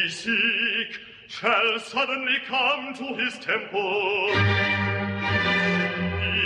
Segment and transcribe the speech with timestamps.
[0.00, 4.30] he seek shall suddenly come to his temple.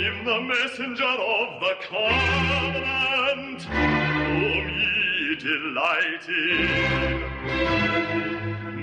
[0.01, 7.23] Even the messenger of the covenant, whom ye delight in.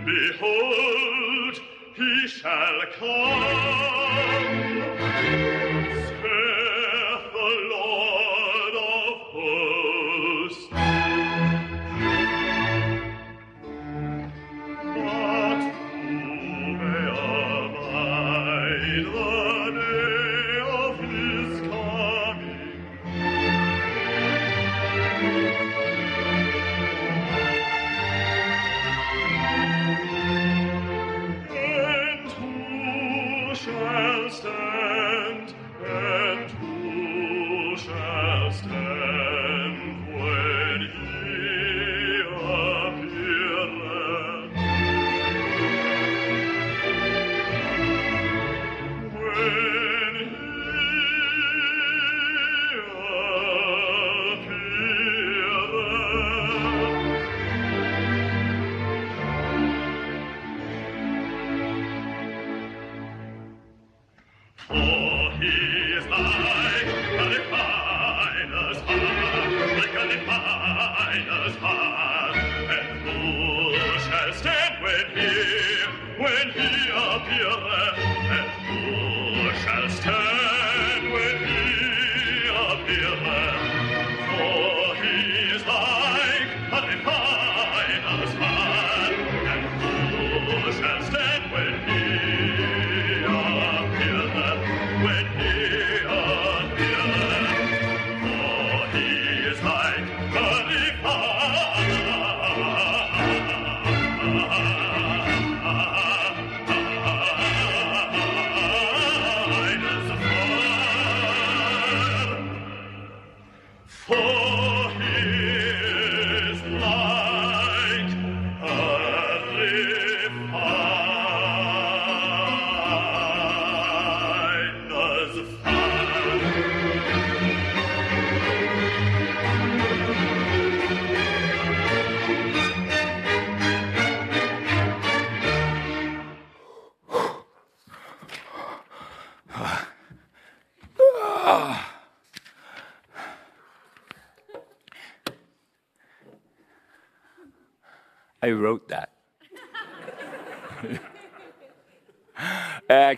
[0.06, 1.60] Behold,
[1.94, 3.42] he shall come,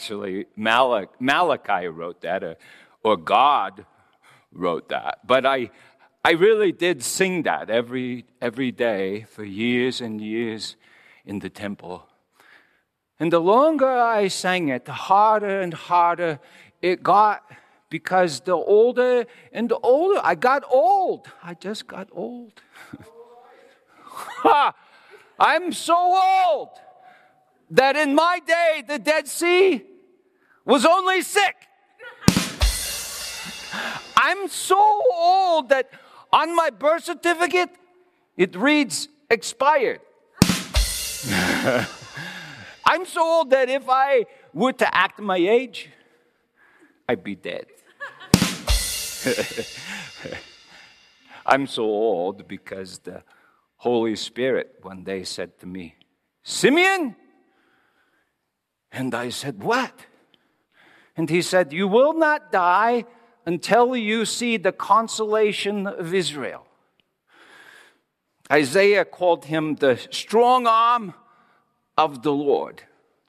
[0.05, 2.57] Actually, Malach, Malachi wrote that, or,
[3.03, 3.87] or God
[4.53, 5.21] wrote that.
[5.27, 5.71] But I,
[6.23, 10.77] I really did sing that every, every day for years and years
[11.25, 12.07] in the temple.
[13.19, 16.39] And the longer I sang it, the harder and harder
[16.83, 17.51] it got
[17.89, 21.29] because the older and the older I got old.
[21.43, 22.61] I just got old.
[25.41, 26.69] I'm so old
[27.71, 29.83] that in my day the Dead Sea
[30.65, 31.57] was only sick.
[34.17, 35.91] I'm so old that
[36.33, 37.71] on my birth certificate
[38.37, 40.01] it reads expired.
[42.87, 45.91] I'm so old that if I were to act my age,
[47.09, 47.67] I'd be dead.
[51.47, 53.23] I'm so old because the
[53.77, 55.97] Holy Spirit one day said to me,
[56.43, 57.17] Simeon?
[58.93, 59.93] And I said, What?
[61.17, 63.05] And he said, You will not die
[63.47, 66.67] until you see the consolation of Israel.
[68.51, 71.15] Isaiah called him the strong arm
[71.97, 72.83] of the Lord.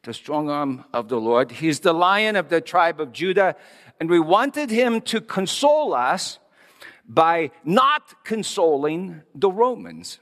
[0.03, 1.51] The strong arm of the Lord.
[1.51, 3.55] He's the lion of the tribe of Judah.
[3.99, 6.39] And we wanted him to console us
[7.07, 10.19] by not consoling the Romans.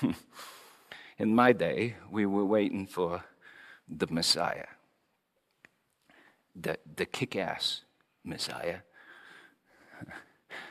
[1.18, 3.24] In my day, we were waiting for
[3.88, 4.66] the Messiah,
[6.62, 7.82] the, the kick ass
[8.24, 8.78] Messiah.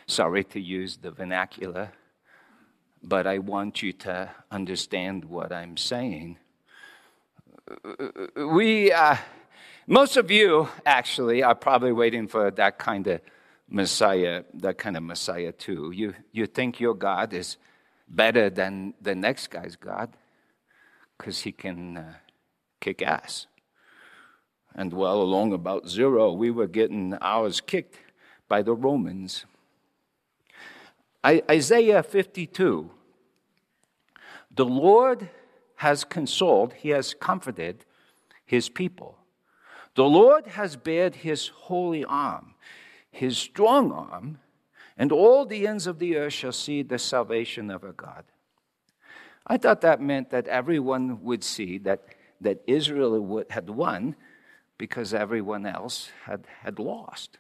[0.08, 1.92] Sorry to use the vernacular,
[3.04, 6.38] but I want you to understand what I'm saying.
[8.36, 9.18] We, uh,
[9.88, 13.22] most of you actually are probably waiting for that kind of
[13.70, 15.92] Messiah, that kind of Messiah too.
[15.92, 17.58] You, you think your God is
[18.08, 20.16] better than the next guy's God
[21.18, 22.14] because he can uh,
[22.80, 23.48] kick ass.
[24.80, 28.00] And well, along about zero, we were getting ours kicked
[28.48, 29.44] by the Romans.
[31.22, 32.90] I, Isaiah 52
[34.56, 35.28] The Lord
[35.76, 37.84] has consoled, he has comforted
[38.46, 39.18] his people.
[39.96, 42.54] The Lord has bared his holy arm,
[43.12, 44.40] his strong arm,
[44.98, 48.24] and all the ends of the earth shall see the salvation of our God.
[49.46, 52.06] I thought that meant that everyone would see that,
[52.40, 54.16] that Israel would, had won
[54.80, 57.38] because everyone else had, had lost.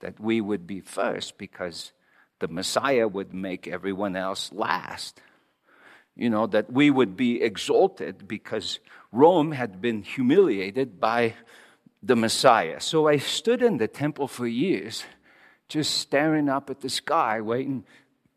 [0.00, 1.92] That we would be first because
[2.40, 5.20] the Messiah would make everyone else last.
[6.16, 8.80] You know, that we would be exalted because
[9.12, 11.34] Rome had been humiliated by
[12.02, 12.80] the Messiah.
[12.80, 15.04] So I stood in the temple for years,
[15.68, 17.84] just staring up at the sky, waiting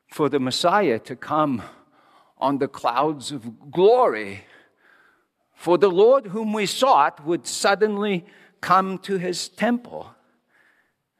[0.08, 1.62] for the Messiah to come
[2.38, 4.46] on the clouds of glory.
[5.62, 8.25] For the Lord whom we sought would suddenly
[8.62, 10.10] come to his temple.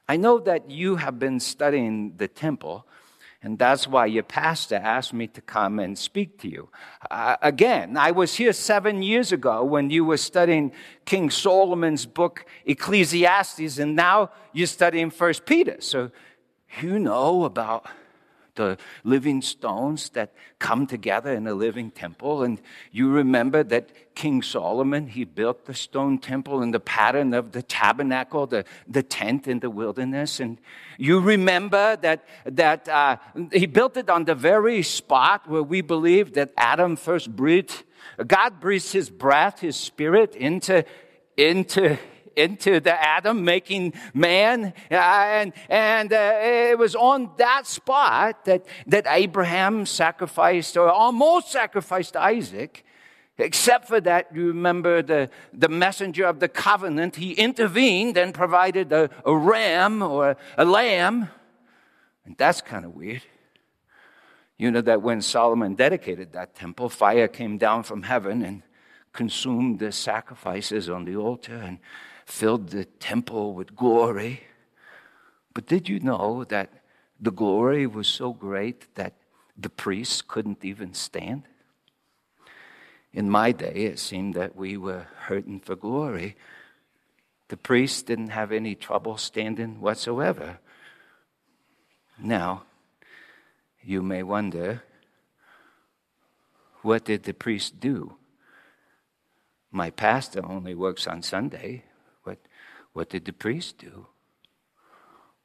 [0.10, 2.88] I know that you have been studying the temple,
[3.44, 6.70] and that's why your pastor asked me to come and speak to you.
[7.12, 10.72] Uh, again, I was here seven years ago when you were studying
[11.06, 15.76] King Solomon's book, Ecclesiastes, and now you're studying First Peter.
[15.82, 16.10] So
[16.82, 17.86] you know about
[18.56, 22.44] the living stones that come together in a living temple.
[22.44, 22.62] And
[22.92, 27.64] you remember that King Solomon, he built the stone temple in the pattern of the
[27.64, 30.40] tabernacle, the, the tent in the wilderness.
[30.40, 30.60] And
[31.00, 33.18] you remember that, that uh,
[33.52, 37.82] he built it on the very spot where we believe that Adam first breathed.
[38.28, 40.86] God breathed his breath, his spirit into,
[41.36, 41.98] into
[42.36, 44.74] into the Adam making man.
[44.92, 51.52] Uh, and, and uh, it was on that spot that, that Abraham sacrificed or almost
[51.52, 52.86] sacrificed Isaac.
[53.42, 58.92] Except for that, you remember the, the messenger of the covenant, he intervened and provided
[58.92, 61.30] a, a ram or a lamb.
[62.26, 63.24] And that's kind of weird.
[64.58, 68.62] You know that when Solomon dedicated that temple, fire came down from heaven and
[69.12, 71.56] consumed the sacrifices on the altar.
[71.56, 71.80] And
[72.32, 74.42] filled the temple with glory.
[75.54, 76.72] But did you know that
[77.20, 79.14] the glory was so great that
[79.58, 81.44] the priests couldn't even stand?
[83.14, 86.36] In my day, it seemed that we were hurting for glory.
[87.50, 90.60] The priests didn't have any trouble standing whatsoever.
[92.18, 92.64] Now,
[93.84, 94.84] you may wonder
[96.82, 98.16] what did the priest do?
[99.72, 101.84] My pastor only works on Sunday.
[102.94, 104.08] What did the priests do?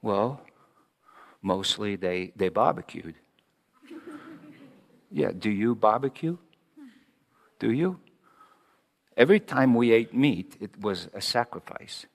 [0.03, 0.41] Well,
[1.43, 3.15] mostly they, they barbecued.
[5.09, 6.37] Yeah, do you barbecue?
[7.59, 8.01] Do you?
[9.17, 12.07] Every time we ate meat, it was a sacrifice.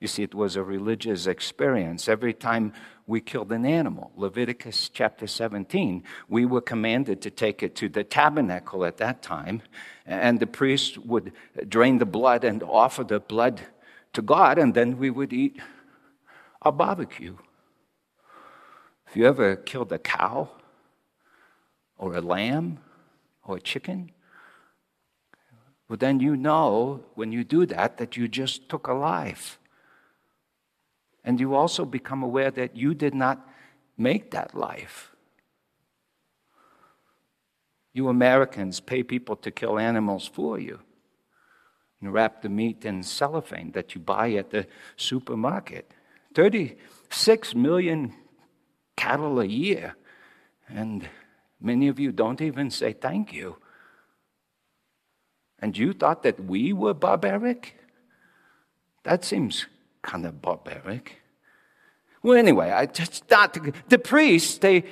[0.00, 2.08] You see, it was a religious experience.
[2.08, 2.72] Every time
[3.06, 8.04] we killed an animal, Leviticus chapter 17, we were commanded to take it to the
[8.04, 9.62] tabernacle at that time,
[10.06, 11.32] and the priest would
[11.68, 13.62] drain the blood and offer the blood
[14.12, 15.60] to God, and then we would eat
[16.62, 17.36] a barbecue.
[19.08, 20.50] If you ever killed a cow
[21.96, 22.78] or a lamb
[23.44, 24.10] or a chicken,
[25.88, 29.58] well, then you know when you do that that you just took a life.
[31.22, 33.46] And you also become aware that you did not
[33.96, 35.14] make that life.
[37.92, 40.80] You Americans pay people to kill animals for you
[42.00, 45.90] and wrap the meat in cellophane that you buy at the supermarket.
[46.34, 48.12] 36 million
[48.96, 49.94] cattle a year.
[50.68, 51.08] And
[51.60, 53.56] many of you don't even say thank you.
[55.64, 57.74] And you thought that we were barbaric?
[59.04, 59.64] That seems
[60.02, 61.22] kind of barbaric.
[62.22, 63.56] Well, anyway, I just not
[63.88, 64.58] the priests.
[64.58, 64.84] They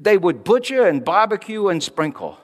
[0.00, 2.38] they would butcher and barbecue and sprinkle.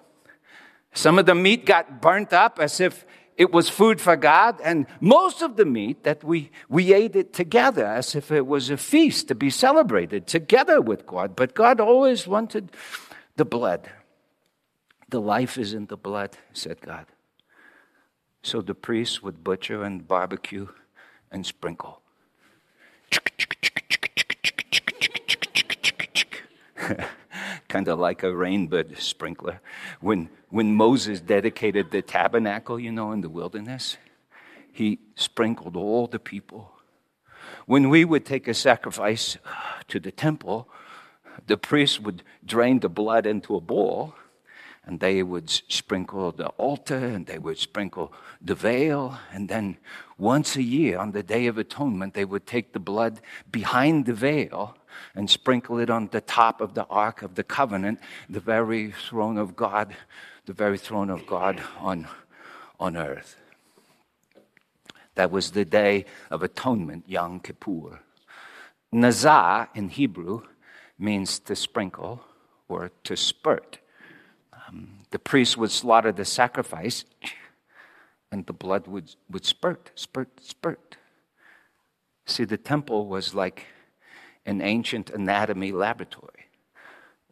[0.94, 4.86] Some of the meat got burnt up as if it was food for God, and
[5.00, 8.76] most of the meat that we, we ate it together as if it was a
[8.76, 11.36] feast to be celebrated together with God.
[11.36, 12.72] But God always wanted
[13.36, 13.88] the blood.
[15.10, 17.06] The life is in the blood, said God.
[18.46, 20.68] So the priests would butcher and barbecue
[21.32, 22.00] and sprinkle.
[27.66, 29.60] kind of like a rainbird sprinkler.
[30.00, 33.96] When, when Moses dedicated the tabernacle, you know, in the wilderness,
[34.72, 36.70] he sprinkled all the people.
[37.66, 39.38] When we would take a sacrifice
[39.88, 40.68] to the temple,
[41.48, 44.14] the priest would drain the blood into a bowl
[44.86, 49.18] and they would sprinkle the altar and they would sprinkle the veil.
[49.32, 49.78] And then
[50.16, 54.14] once a year on the Day of Atonement, they would take the blood behind the
[54.14, 54.76] veil
[55.14, 57.98] and sprinkle it on the top of the Ark of the Covenant,
[58.30, 59.94] the very throne of God,
[60.46, 62.06] the very throne of God on,
[62.78, 63.36] on earth.
[65.16, 68.00] That was the day of atonement, Yom Kippur.
[68.94, 70.42] Nazah in Hebrew
[70.96, 72.22] means to sprinkle
[72.68, 73.78] or to spurt.
[74.68, 77.04] Um, the priest would slaughter the sacrifice,
[78.32, 80.96] and the blood would, would spurt, spurt, spurt.
[82.26, 83.66] See, the temple was like
[84.44, 86.32] an ancient anatomy laboratory.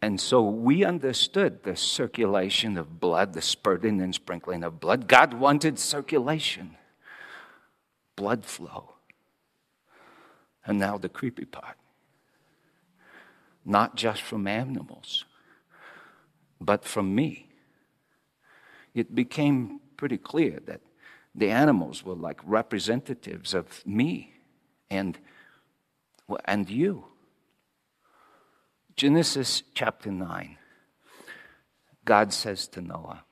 [0.01, 5.09] And so we understood the circulation of blood, the spurting and sprinkling of blood.
[5.09, 6.77] God wanted circulation,
[8.15, 8.95] blood flow.
[10.67, 11.77] And now the creepy part
[13.65, 15.25] not just from animals,
[16.65, 17.49] but from me.
[18.95, 20.81] It became pretty clear that
[21.35, 24.35] the animals were like representatives of me
[24.91, 25.19] and,
[26.45, 27.07] and you.
[28.97, 30.57] Genesis chapter 9,
[32.05, 33.25] God says to Noah,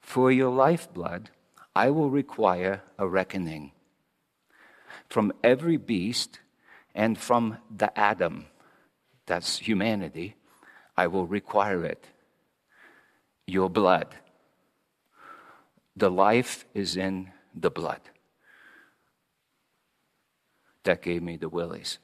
[0.00, 1.30] For your lifeblood,
[1.74, 3.72] I will require a reckoning
[5.08, 6.40] from every beast
[6.94, 8.46] and from the Adam,
[9.26, 10.36] that's humanity,
[10.96, 12.06] I will require it.
[13.46, 14.14] Your blood.
[15.96, 18.00] The life is in the blood.
[20.84, 21.98] That gave me the willies.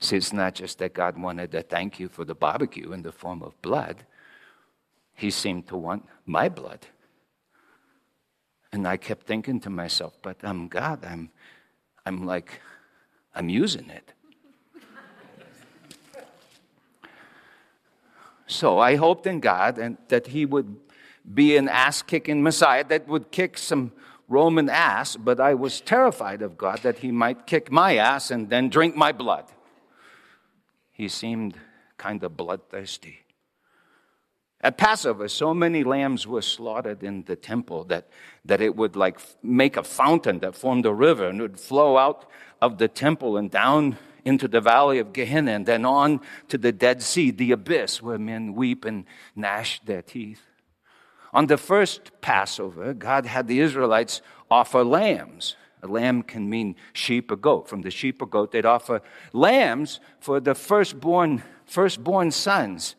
[0.00, 3.12] See, it's not just that God wanted to thank you for the barbecue in the
[3.12, 4.06] form of blood,
[5.14, 6.86] He seemed to want my blood.
[8.72, 11.30] And I kept thinking to myself, but I'm God, I'm,
[12.06, 12.60] I'm like,
[13.34, 14.12] I'm using it.
[18.48, 20.76] So I hoped in God and that He would
[21.32, 23.92] be an ass kicking Messiah that would kick some
[24.26, 28.50] Roman ass, but I was terrified of God that He might kick my ass and
[28.50, 29.44] then drink my blood.
[30.90, 31.56] He seemed
[31.96, 33.20] kind of bloodthirsty.
[34.60, 38.08] At Passover, so many lambs were slaughtered in the temple that,
[38.44, 42.28] that it would like make a fountain that formed a river and would flow out
[42.60, 46.72] of the temple and down into the valley of Gehenna and then on to the
[46.72, 50.42] Dead Sea, the abyss where men weep and gnash their teeth.
[51.32, 55.56] On the first Passover, God had the Israelites offer lambs.
[55.82, 57.68] A lamb can mean sheep or goat.
[57.68, 62.96] From the sheep or goat, they'd offer lambs for the firstborn, firstborn sons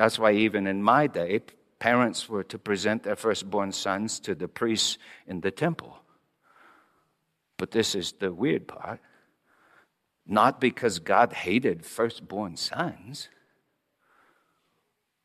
[0.00, 1.42] that's why, even in my day,
[1.78, 4.96] parents were to present their firstborn sons to the priests
[5.26, 5.98] in the temple.
[7.60, 9.00] But this is the weird part.
[10.26, 13.28] Not because God hated firstborn sons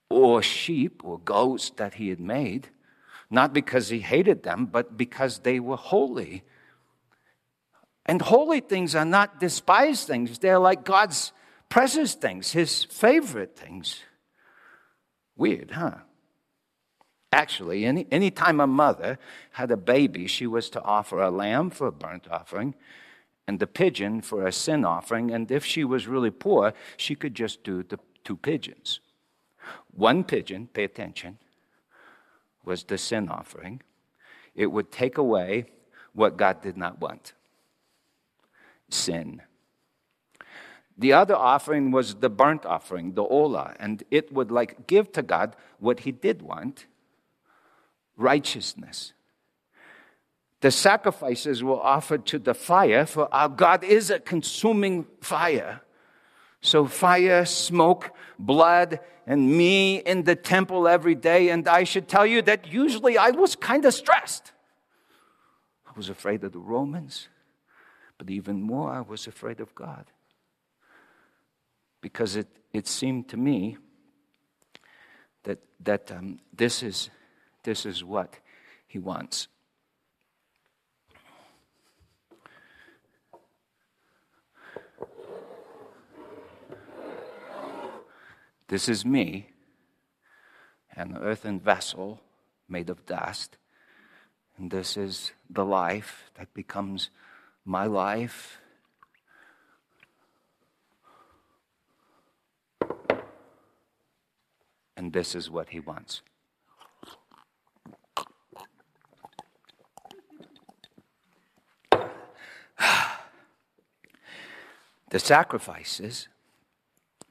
[0.10, 2.68] or sheep or goats that he had made,
[3.30, 6.44] not because he hated them, but because they were holy.
[8.06, 11.32] And holy things are not despised things, they're like God's
[11.70, 14.01] precious things, his favorite things.
[15.38, 16.00] Weird, huh?
[17.36, 19.20] Actually, any, any time a mother
[19.51, 22.74] had a baby, she was to offer a lamb for a burnt offering
[23.46, 25.32] and the pigeon for a sin offering.
[25.32, 29.01] And if she was really poor, she could just do the two pigeons.
[29.92, 31.38] One pigeon, pay attention,
[32.63, 33.82] was the sin offering.
[34.56, 35.65] It would take away
[36.13, 37.34] what God did not want
[38.88, 39.42] sin.
[40.98, 45.22] The other offering was the burnt offering, the olah, and it would like give to
[45.22, 46.86] God what he did want
[48.17, 49.13] righteousness.
[50.62, 55.81] The sacrifices were offered to the fire, for our God is a consuming fire.
[56.62, 61.50] So, fire, smoke, blood, and me in the temple every day.
[61.50, 64.51] And I should tell you that usually I was kind of stressed.
[65.88, 67.29] I was afraid of the Romans,
[68.17, 70.05] but even more, I was afraid of God
[72.01, 73.77] because it, it seemed to me
[75.43, 77.10] that, that um, this, is,
[77.65, 78.39] this is what
[78.88, 79.50] he wants.
[88.67, 89.50] This is me,
[90.95, 92.22] an earthen vessel
[92.67, 93.57] made of dust.
[94.57, 97.10] And this is the life that becomes
[97.65, 98.60] my life
[104.98, 106.22] And this is what he wants.
[115.15, 116.27] The sacrifices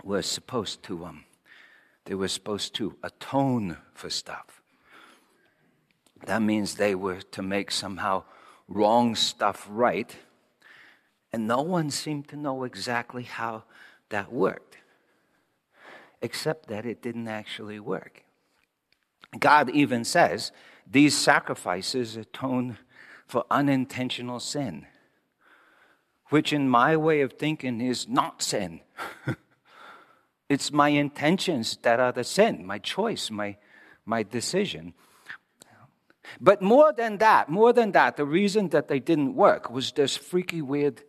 [0.03, 1.23] were supposed to um,
[2.07, 4.63] they were supposed to atone for stuff.
[6.25, 8.25] That means they were to make somehow
[8.69, 10.17] wrong stuff right.
[11.31, 13.65] And no one seemed to know exactly how
[14.09, 14.79] that worked,
[16.23, 18.25] except that it didn't actually work.
[19.39, 20.53] God even says
[20.91, 22.79] these sacrifices atone
[23.27, 24.87] for unintentional sin,
[26.31, 28.81] which, in my way of thinking, is not sin.
[30.49, 33.57] it's my intentions that are the sin, my choice, my,
[34.05, 34.95] my decision.
[36.41, 40.17] But more than that, more than that, the reason that they didn't work was this
[40.17, 41.03] freaky, weird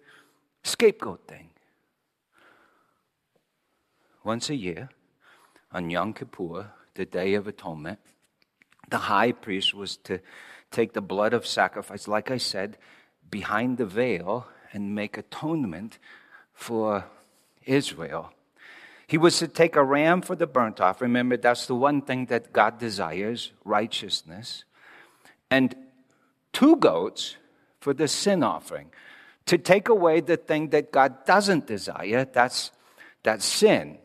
[0.64, 1.50] scapegoat thing.
[4.24, 4.90] Once a year,
[5.72, 8.00] on Yom Kippur, the Day of Atonement,
[8.90, 10.20] the high priest was to
[10.72, 12.78] take the blood of sacrifice, like I said,
[13.30, 15.98] behind the veil and make atonement
[16.54, 17.06] for
[17.66, 18.34] Israel.
[19.08, 21.12] He was to take a ram for the burnt offering.
[21.12, 24.66] Remember, that's the one thing that God desires righteousness.
[25.50, 25.74] And
[26.52, 27.38] two goats
[27.80, 28.92] for the sin offering
[29.46, 32.72] to take away the thing that God doesn't desire, that's,
[33.24, 33.98] that's sin.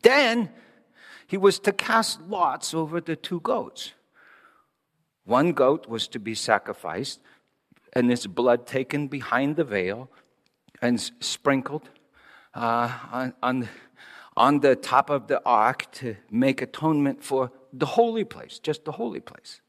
[0.00, 0.50] Then
[1.26, 3.92] he was to cast lots over the two goats.
[5.24, 7.18] One goat was to be sacrificed,
[7.96, 10.10] and its blood taken behind the veil
[10.82, 11.88] and sprinkled
[12.54, 13.68] uh, on, on,
[14.36, 18.92] on the top of the ark to make atonement for the holy place, just the
[18.92, 19.62] holy place.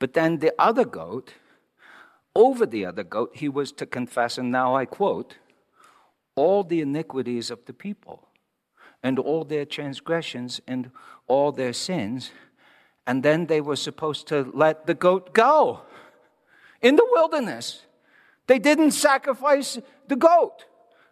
[0.00, 1.34] But then the other goat
[2.34, 5.36] over the other goat, he was to confess, and now I quote,
[6.34, 8.26] all the iniquities of the people,
[9.00, 10.90] and all their transgressions, and
[11.28, 12.32] all their sins.
[13.06, 15.82] And then they were supposed to let the goat go
[16.84, 17.82] in the wilderness.
[18.46, 20.66] They didn't sacrifice the goat.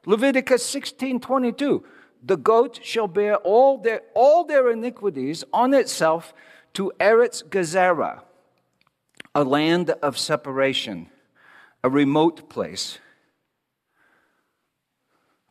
[0.06, 1.84] Leviticus 16 22.
[2.22, 6.32] The goat shall bear all their, all their iniquities on itself
[6.74, 8.20] to Eretz Gezerah,
[9.34, 11.08] a land of separation
[11.82, 12.98] a remote place.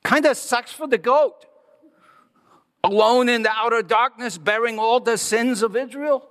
[0.03, 1.45] Kind of sucks for the goat.
[2.83, 6.27] Alone in the outer darkness, bearing all the sins of Israel.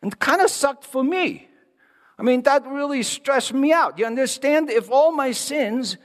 [0.00, 1.48] And kind of sucked for me.
[2.18, 3.98] I mean, that really stressed me out.
[3.98, 4.70] You understand?
[4.70, 5.98] If all my sins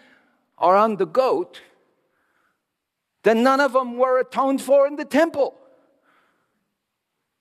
[0.57, 1.61] are on the goat,
[3.23, 5.55] then none of them were atoned for in the temple.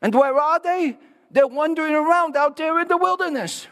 [0.02, 0.98] And where are they?
[1.30, 3.66] They're wandering around out there in the wilderness.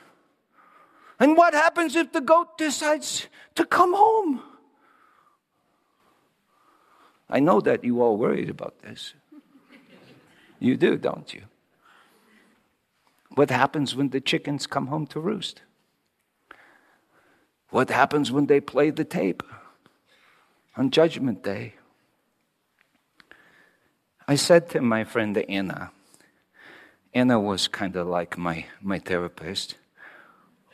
[1.20, 4.42] And what happens if the goat decides to come home?
[7.30, 9.14] I know that you all worried about this.
[10.60, 11.42] You do, don't you?
[13.38, 15.62] What happens when the chickens come home to roost?
[17.70, 19.44] What happens when they play the tape
[20.76, 21.74] on Judgment Day?
[24.26, 25.92] I said to my friend Anna,
[27.14, 29.76] Anna was kind of like my, my therapist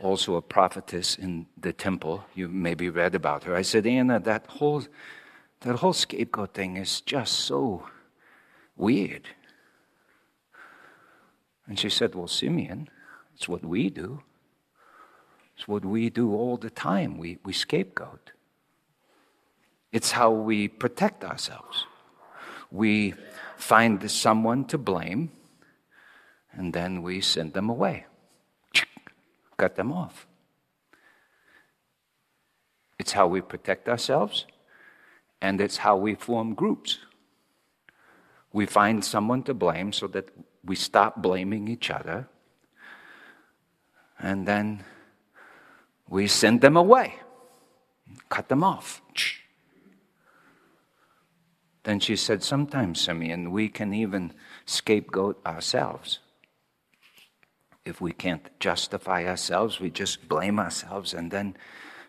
[0.01, 2.25] also a prophetess in the temple.
[2.35, 3.55] You maybe read about her.
[3.55, 4.85] I said, Anna, that whole,
[5.61, 7.87] that whole scapegoat thing is just so
[8.75, 9.29] weird.
[11.67, 12.89] And she said, Well, Simeon,
[13.35, 14.23] it's what we do.
[15.57, 17.19] It's what we do all the time.
[17.19, 18.33] We, we scapegoat.
[19.93, 21.87] It's how we protect ourselves.
[22.71, 23.15] We
[23.57, 25.31] find someone to blame,
[26.53, 28.07] and then we send them away
[29.57, 30.27] cut them off.
[32.99, 34.47] It's how we protect ourselves,
[35.41, 36.99] and it's how we form groups.
[38.53, 40.29] We find someone to blame so that
[40.65, 42.29] we stop blaming each other,
[44.19, 44.85] and then
[46.09, 47.15] we send them away,
[48.29, 49.03] cut them off.
[51.83, 54.33] Then she said, Sometimes, Simeon, we can even
[54.65, 56.21] scapegoat ourselves
[57.85, 61.57] if we can't justify ourselves, we just blame ourselves and then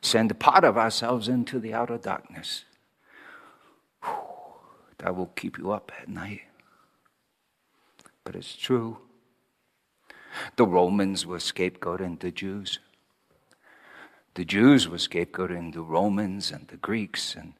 [0.01, 2.63] send part of ourselves into the outer darkness.
[4.03, 4.13] Whew,
[4.99, 6.41] that will keep you up at night.
[8.25, 8.97] But it's true.
[10.57, 12.79] The Romans were scapegoating the Jews.
[14.33, 17.53] The Jews were scapegoating the Romans and the Greeks and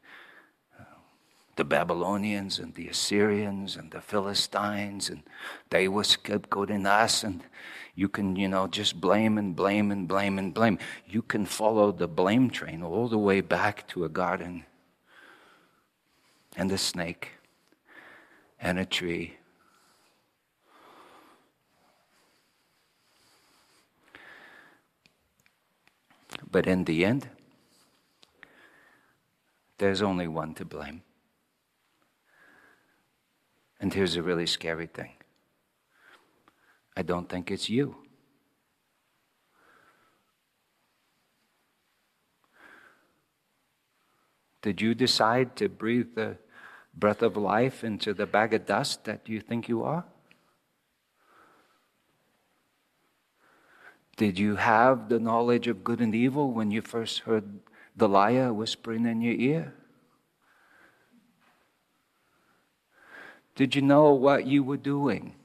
[0.77, 0.83] uh,
[1.55, 5.23] the Babylonians and the Assyrians and the Philistines, and
[5.69, 7.23] they were scapegoating us.
[7.23, 7.43] And
[7.93, 10.79] you can, you know, just blame and blame and blame and blame.
[11.07, 14.65] You can follow the blame train all the way back to a garden
[16.57, 17.33] and a snake
[18.59, 19.37] and a tree.
[26.49, 27.29] But in the end,
[29.77, 31.03] there's only one to blame.
[33.79, 35.11] And here's a really scary thing
[36.95, 37.97] I don't think it's you.
[44.61, 46.37] Did you decide to breathe the
[46.95, 50.05] breath of life into the bag of dust that you think you are?
[54.17, 57.59] Did you have the knowledge of good and evil when you first heard
[57.97, 59.73] the liar whispering in your ear?
[63.55, 65.35] Did you know what you were doing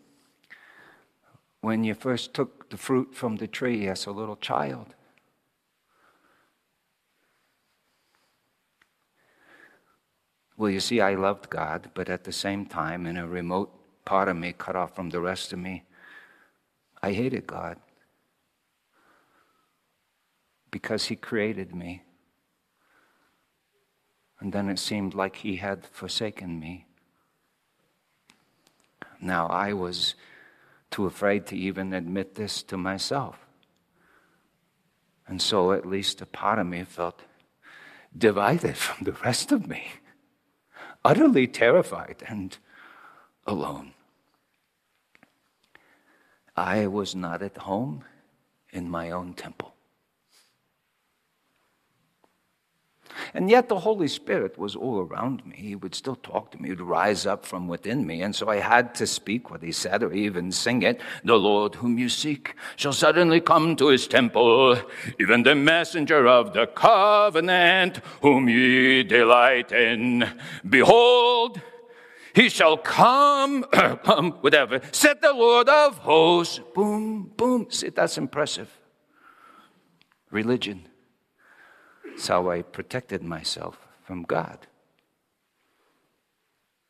[1.60, 4.94] when you first took the fruit from the tree as a little child?
[10.56, 13.72] Well, you see, I loved God, but at the same time, in a remote
[14.04, 15.84] part of me, cut off from the rest of me,
[17.02, 17.78] I hated God
[20.70, 22.02] because He created me.
[24.38, 26.86] And then it seemed like He had forsaken me.
[29.20, 30.14] Now I was
[30.90, 33.38] too afraid to even admit this to myself.
[35.26, 37.22] And so at least a part of me felt
[38.16, 39.84] divided from the rest of me,
[41.04, 42.56] utterly terrified and
[43.46, 43.92] alone.
[46.56, 48.04] I was not at home
[48.70, 49.69] in my own temple.
[53.32, 55.56] And yet the Holy Spirit was all around me.
[55.56, 58.22] He would still talk to me, he would rise up from within me.
[58.22, 61.00] And so I had to speak what he said or even sing it.
[61.24, 64.78] The Lord whom you seek shall suddenly come to his temple,
[65.20, 70.28] even the messenger of the covenant whom ye delight in.
[70.68, 71.60] Behold,
[72.34, 73.62] he shall come,
[74.04, 76.60] come, whatever, said the Lord of hosts.
[76.74, 77.66] Boom, boom.
[77.70, 78.76] See, that's impressive.
[80.30, 80.89] Religion
[82.10, 84.66] that's how I protected myself from God.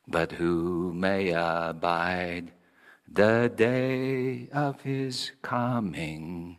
[0.09, 2.51] But who may abide
[3.07, 6.59] the day of his coming?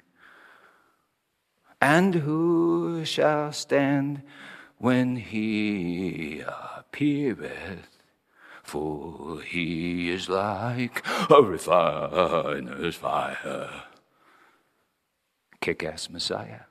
[1.81, 4.21] And who shall stand
[4.77, 7.97] when he appeareth?
[8.63, 13.83] For he is like a refiner's fire.
[15.59, 16.70] Kick ass Messiah.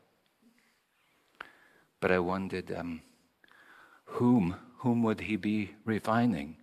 [2.01, 3.03] But I wondered, um,
[4.05, 6.57] whom, whom would he be refining?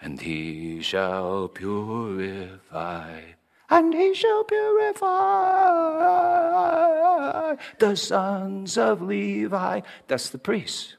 [0.00, 3.20] And he shall purify,
[3.68, 5.66] and he shall purify
[7.78, 9.80] the sons of Levi.
[10.06, 10.94] That's the priests.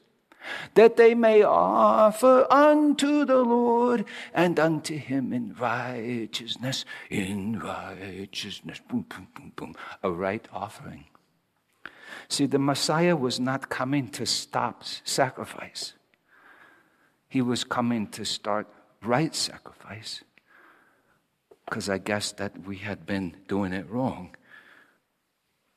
[0.74, 9.04] That they may offer unto the Lord and unto him in righteousness, in righteousness, boom,
[9.08, 11.09] boom, boom, boom, a right offering.
[12.30, 15.94] See, the Messiah was not coming to stop sacrifice,
[17.28, 18.66] he was coming to start
[19.02, 20.22] right sacrifice.
[21.64, 24.34] Because I guess that we had been doing it wrong.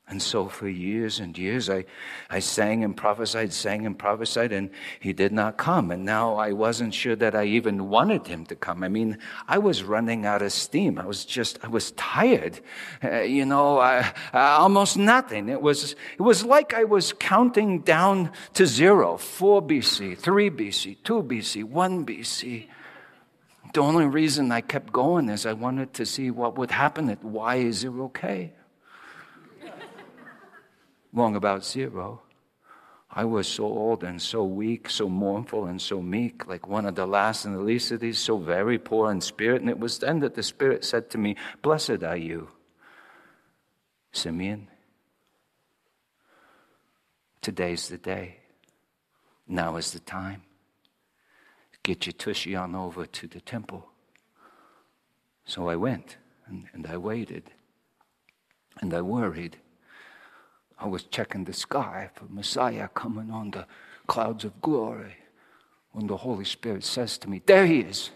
[0.05, 1.85] And so for years and years, I,
[2.29, 5.91] I sang and prophesied, sang and prophesied, and he did not come.
[5.91, 8.83] And now I wasn't sure that I even wanted him to come.
[8.83, 10.99] I mean, I was running out of steam.
[10.99, 12.59] I was just, I was tired.
[13.01, 15.47] Uh, you know, uh, almost nothing.
[15.47, 20.97] It was, it was like I was counting down to zero 4 BC, 3 BC,
[21.01, 22.67] 2 BC, 1 BC.
[23.73, 27.23] The only reason I kept going is I wanted to see what would happen at
[27.23, 28.51] Y is zero K
[31.13, 32.21] wrong about zero.
[33.15, 36.95] I was so old and so weak, so mournful and so meek, like one of
[36.95, 39.62] the last and the least of these, so very poor in spirit.
[39.62, 42.49] And it was then that the Spirit said to me, Blessed are you,
[44.12, 44.67] Simeon.
[47.41, 48.38] Today's the day.
[49.47, 50.41] Now is the time.
[51.84, 53.89] Get your tushy on over to the temple.
[55.45, 57.52] So I went and, and I waited
[58.80, 59.58] and I worried
[60.79, 63.65] I was checking the sky for Messiah coming on the
[64.07, 65.15] clouds of glory.
[65.91, 68.09] When the Holy Spirit says to me, There he is.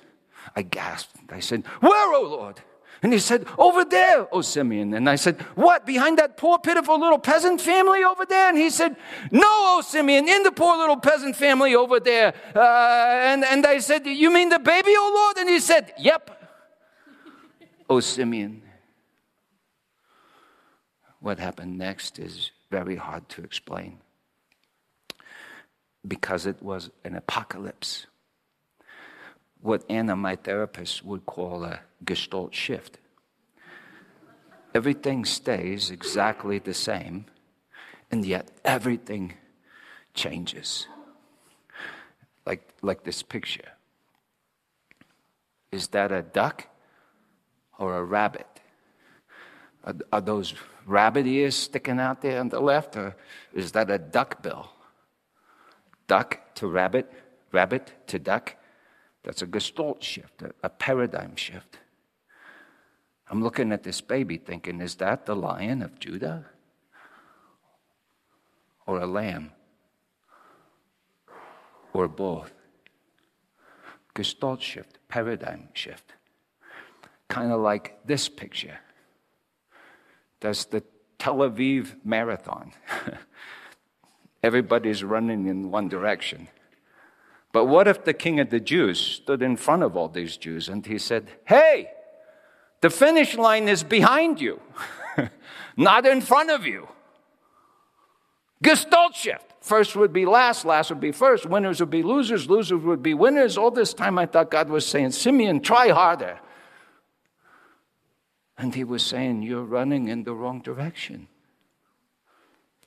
[0.56, 1.16] I gasped.
[1.30, 2.62] I said, Where, O Lord?
[3.04, 4.94] And he said, Over there, O Simeon.
[4.96, 5.86] And I said, What?
[5.86, 8.50] Behind that poor, pitiful little peasant family over there?
[8.50, 8.96] And he said,
[9.32, 12.34] No, O Simeon, in the poor little peasant family over there.
[12.56, 12.60] Uh,
[13.22, 15.38] and, and I said, You mean the baby, O Lord?
[15.38, 16.32] And he said, Yep.
[17.90, 18.64] o Simeon.
[21.28, 23.98] What happened next is very hard to explain
[26.08, 28.08] because it was an apocalypse.
[29.60, 33.00] What Anna, my therapist, would call a gestalt shift.
[34.74, 37.26] Everything stays exactly the same,
[38.10, 39.34] and yet everything
[40.14, 40.88] changes.
[42.46, 43.74] Like, like this picture.
[45.74, 46.68] Is that a duck
[47.78, 48.48] or a rabbit?
[49.84, 50.54] Are, are those
[50.88, 53.16] rabbit ears sticking out there on the left, or
[53.54, 54.72] is that a duck bill?
[56.08, 57.12] duck to rabbit,
[57.52, 58.56] rabbit to duck.
[59.24, 61.80] That's a gestalt shift, a, paradigm shift.
[63.30, 66.46] I'm looking at this baby thinking, is that the lion of Judah?
[68.86, 69.52] Or a lamb?
[71.92, 72.54] Or both?
[74.14, 76.14] Gestalt shift, paradigm shift.
[77.28, 78.80] Kind of like this picture.
[80.40, 80.84] There's the
[81.18, 82.74] Tel Aviv marathon.
[84.44, 86.48] Everybody's running in one direction.
[87.52, 90.70] But what if the king of the Jews stood in front of all these Jews
[90.70, 91.90] and he said, Hey,
[92.82, 94.62] the finish line is behind you,
[95.78, 96.88] not in front of you.
[98.62, 99.54] Gestalt shift.
[99.62, 103.14] First would be last, last would be first, winners would be losers, losers would be
[103.14, 103.58] winners.
[103.58, 106.40] All this time I thought God was saying, Simeon, try harder.
[108.58, 111.28] And he was saying, You're running in the wrong direction.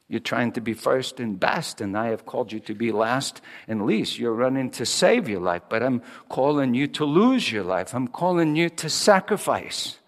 [0.09, 3.41] You're trying to be first and best, and I have called you to be last
[3.69, 4.19] and least.
[4.19, 7.95] You're running to save your life, but I'm calling you to lose your life.
[7.95, 9.99] I'm calling you to sacrifice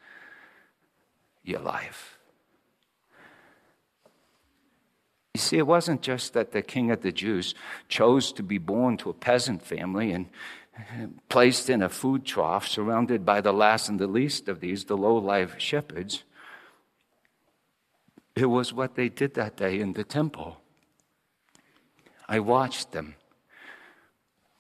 [1.44, 2.18] your life.
[5.34, 7.54] You see, it wasn't just that the king of the Jews
[7.88, 10.26] chose to be born to a peasant family and
[11.28, 14.96] placed in a food trough surrounded by the last and the least of these, the
[14.96, 16.24] low life shepherds.
[18.34, 20.58] It was what they did that day in the temple.
[22.28, 23.16] I watched them.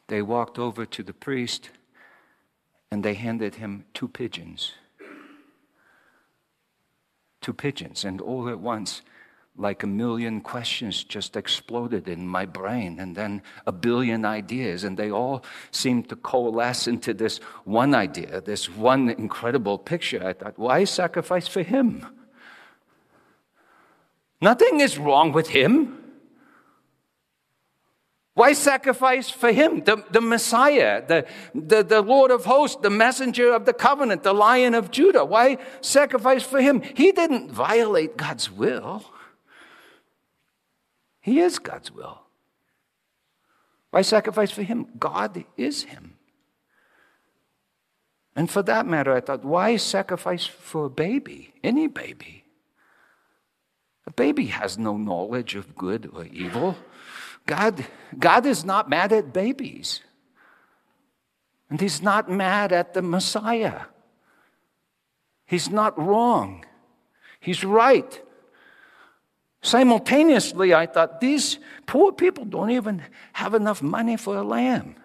[0.08, 1.70] They walked over to the priest
[2.90, 4.72] and they handed him two pigeons.
[7.40, 9.00] Two pigeons, and all at once,
[9.56, 14.96] like a million questions just exploded in my brain, and then a billion ideas, and
[14.96, 20.26] they all seemed to coalesce into this one idea, this one incredible picture.
[20.26, 22.06] I thought, why sacrifice for him?
[24.40, 25.98] Nothing is wrong with him.
[28.34, 33.52] Why sacrifice for him, the, the Messiah, the, the, the Lord of hosts, the messenger
[33.52, 35.26] of the covenant, the lion of Judah?
[35.26, 36.80] Why sacrifice for him?
[36.80, 39.04] He didn't violate God's will.
[41.22, 42.20] He is God's will.
[43.90, 44.86] Why sacrifice for him?
[44.98, 46.18] God is him.
[48.34, 52.44] And for that matter, I thought, why sacrifice for a baby, any baby?
[54.06, 56.76] A baby has no knowledge of good or evil.
[57.46, 57.86] God,
[58.18, 60.00] God is not mad at babies.
[61.70, 63.82] And He's not mad at the Messiah.
[65.46, 66.64] He's not wrong.
[67.40, 68.20] He's right.
[69.62, 74.96] Simultaneously, I thought, these poor people don't even have enough money for a lamb.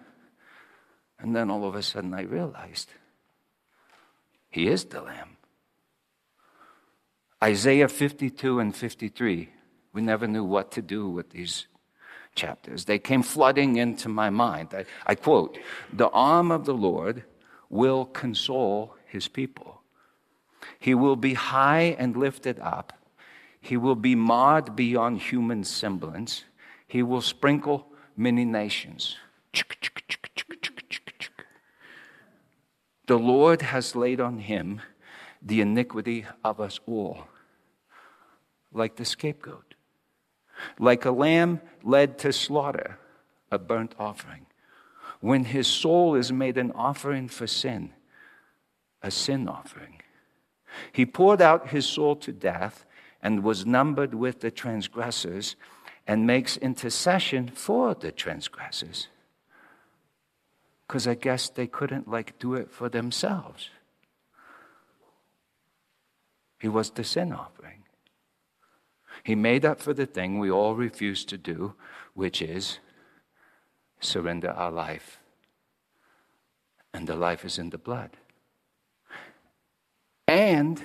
[1.20, 2.90] And then all of a sudden, I realized
[4.50, 5.36] He is the lamb.
[7.42, 9.48] Isaiah 52 and 53.
[9.92, 11.66] We never knew what to do with these
[12.34, 12.84] chapters.
[12.84, 14.74] They came flooding into my mind.
[14.74, 15.56] I, I quote
[15.92, 17.22] The arm of the Lord
[17.70, 19.82] will console his people.
[20.80, 22.97] He will be high and lifted up.
[23.60, 26.44] He will be marred beyond human semblance.
[26.86, 29.16] He will sprinkle many nations.
[33.06, 34.82] The Lord has laid on him
[35.40, 37.26] the iniquity of us all,
[38.72, 39.74] like the scapegoat,
[40.78, 42.98] like a lamb led to slaughter,
[43.50, 44.46] a burnt offering.
[45.20, 47.92] When his soul is made an offering for sin,
[49.02, 50.00] a sin offering.
[50.92, 52.84] He poured out his soul to death
[53.22, 55.56] and was numbered with the transgressors
[56.06, 59.08] and makes intercession for the transgressors.
[60.86, 63.70] Because I guess they couldn't like do it for themselves.
[66.58, 67.84] He was the sin offering.
[69.22, 71.74] He made up for the thing we all refuse to do,
[72.14, 72.78] which is
[74.00, 75.20] surrender our life.
[76.94, 78.16] And the life is in the blood.
[80.26, 80.82] And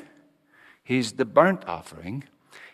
[0.84, 2.26] He's the burnt offering.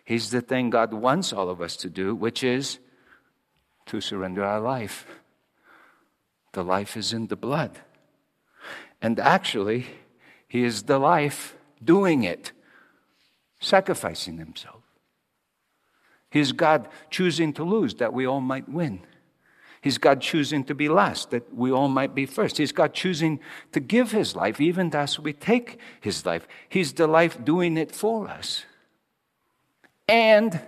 [0.04, 2.80] He's the thing God wants all of us to do, which is
[3.86, 5.06] to surrender our life.
[6.54, 7.80] The life is in the blood.
[9.02, 9.86] And actually,
[10.48, 12.52] He is the life doing it
[13.60, 14.84] sacrificing himself.
[16.32, 19.02] He's God choosing to lose that we all might win.
[19.82, 22.58] He's God choosing to be last that we all might be first.
[22.58, 23.39] He's God choosing
[23.72, 26.48] to give his life even as we take his life.
[26.68, 28.65] He's the life doing it for us
[30.08, 30.60] and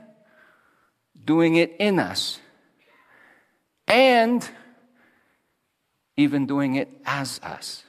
[1.26, 2.39] doing it in us
[3.88, 4.47] and
[6.15, 7.84] even doing it as us.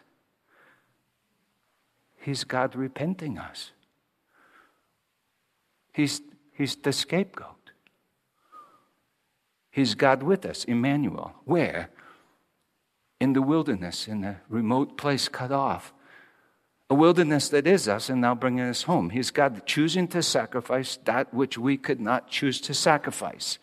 [2.20, 3.70] He's God repenting us.
[5.92, 6.20] He's,
[6.54, 7.61] he's the scapegoat.
[9.72, 11.32] He's God with us, Emmanuel.
[11.44, 11.88] Where?
[13.18, 15.94] In the wilderness, in a remote place cut off.
[16.90, 19.08] A wilderness that is us and now bringing us home.
[19.08, 23.58] He's God choosing to sacrifice that which we could not choose to sacrifice.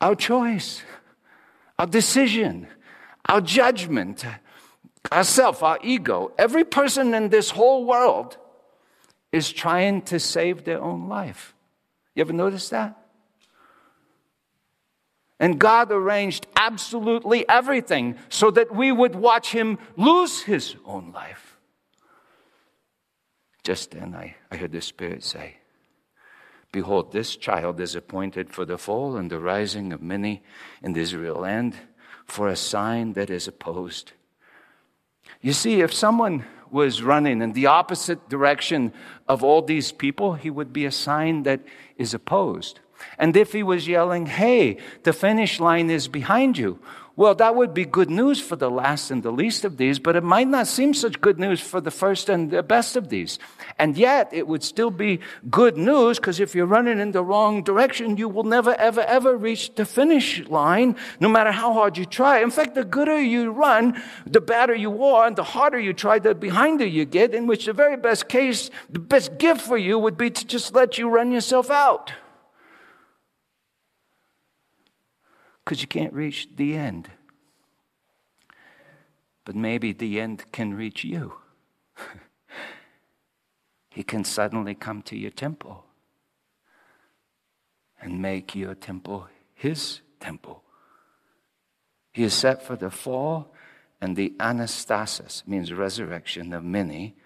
[0.00, 0.82] Our choice,
[1.76, 2.68] our decision,
[3.28, 4.24] our judgment,
[5.10, 6.30] ourself, our ego.
[6.38, 8.36] Every person in this whole world
[9.32, 11.52] is trying to save their own life.
[12.14, 13.05] You ever notice that?
[15.38, 21.58] And God arranged absolutely everything so that we would watch him lose his own life.
[23.62, 25.56] Just then I, I heard the Spirit say,
[26.72, 30.42] Behold, this child is appointed for the fall and the rising of many
[30.82, 31.74] in Israel land
[32.26, 34.12] for a sign that is opposed.
[35.40, 38.92] You see, if someone was running in the opposite direction
[39.28, 41.60] of all these people, he would be a sign that
[41.96, 42.80] is opposed.
[43.18, 46.78] And if he was yelling, Hey, the finish line is behind you,
[47.16, 50.16] well, that would be good news for the last and the least of these, but
[50.16, 53.38] it might not seem such good news for the first and the best of these.
[53.78, 57.62] And yet, it would still be good news because if you're running in the wrong
[57.62, 62.04] direction, you will never, ever, ever reach the finish line, no matter how hard you
[62.04, 62.42] try.
[62.42, 66.18] In fact, the gooder you run, the better you are, and the harder you try,
[66.18, 69.98] the behinder you get, in which the very best case, the best gift for you
[69.98, 72.12] would be to just let you run yourself out.
[75.66, 77.10] Because you can't reach the end.
[79.44, 81.34] But maybe the end can reach you.
[83.90, 85.84] he can suddenly come to your temple
[88.00, 90.62] and make your temple his temple.
[92.12, 93.52] He is set for the fall
[94.00, 97.16] and the anastasis, means resurrection of many,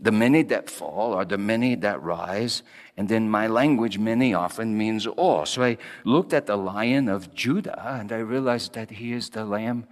[0.00, 2.62] the many that fall are the many that rise.
[2.96, 5.44] And in my language, many often means all.
[5.44, 9.44] So I looked at the lion of Judah and I realized that he is the
[9.44, 9.86] lamb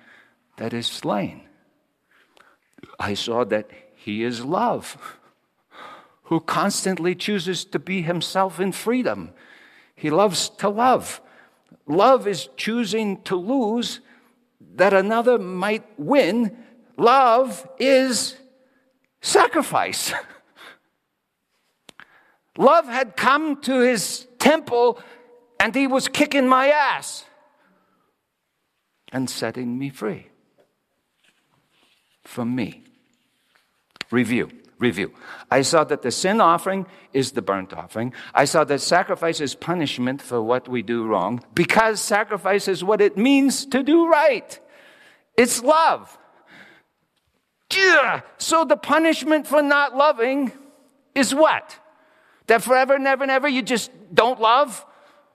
[0.59, 1.43] that is slain.
[2.99, 5.19] I saw that he is love,
[6.25, 9.31] who constantly chooses to be himself in freedom.
[9.97, 11.21] He loves to love.
[11.87, 14.01] Love is choosing to lose
[14.77, 16.57] that another might win.
[16.97, 18.37] Love is
[19.27, 20.13] sacrifice.
[22.57, 24.99] Love had come to his temple
[25.61, 27.25] and he was kicking my ass
[29.13, 30.29] and setting me free
[32.25, 32.85] from me.
[34.11, 34.49] Review.
[34.79, 35.13] Review.
[35.51, 38.13] I saw that the sin offering is the burnt offering.
[38.35, 43.01] I saw that sacrifice is punishment for what we do wrong because sacrifice is what
[43.01, 44.61] it means to do right.
[45.37, 46.19] It's love.
[48.39, 50.53] So the punishment for not loving
[51.15, 51.79] is what?
[52.47, 54.85] That forever, never, never you just don't love?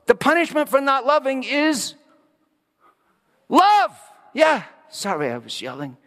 [0.05, 1.95] The punishment for not loving is
[3.49, 3.97] love.
[4.33, 5.97] Yeah, sorry, I was yelling.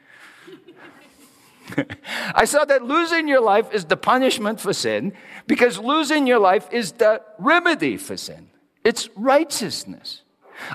[2.35, 5.13] I saw that losing your life is the punishment for sin
[5.47, 8.51] because losing your life is the remedy for sin.
[8.83, 10.23] It's righteousness.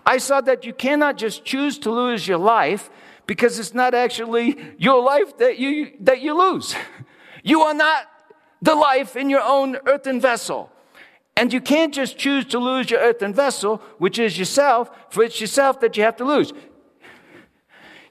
[0.05, 2.89] I saw that you cannot just choose to lose your life
[3.29, 6.75] because it's not actually your life that you, that you lose.
[7.43, 8.07] You are not
[8.59, 10.71] the life in your own earthen vessel.
[11.37, 15.39] And you can't just choose to lose your earthen vessel, which is yourself, for it's
[15.39, 16.53] yourself that you have to lose.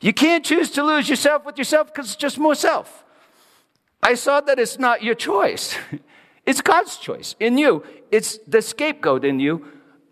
[0.00, 3.04] You can't choose to lose yourself with yourself because it's just more self.
[4.00, 5.76] I saw that it's not your choice.
[6.46, 7.84] It's God's choice in you.
[8.10, 9.66] It's the scapegoat in you.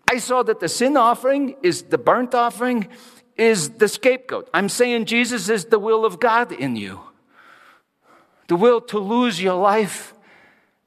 [0.07, 2.89] I saw that the sin offering is the burnt offering
[3.37, 4.49] is the scapegoat.
[4.53, 6.99] I'm saying Jesus is the will of God in you.
[8.47, 10.13] The will to lose your life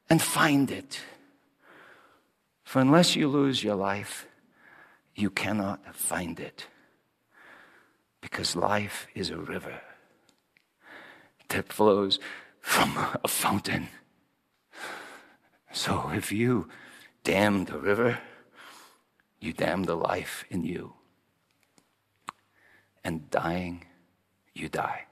[0.08, 1.00] and find it.
[2.64, 4.26] For unless you lose your life,
[5.14, 6.66] you cannot find it.
[8.20, 9.80] Because life is a river
[11.48, 12.18] that flows
[12.60, 13.88] from a fountain.
[15.72, 16.68] So if you
[17.24, 18.18] dam the river,
[19.40, 20.94] you dam the life in you
[23.10, 23.84] and dying,
[24.54, 25.04] you die.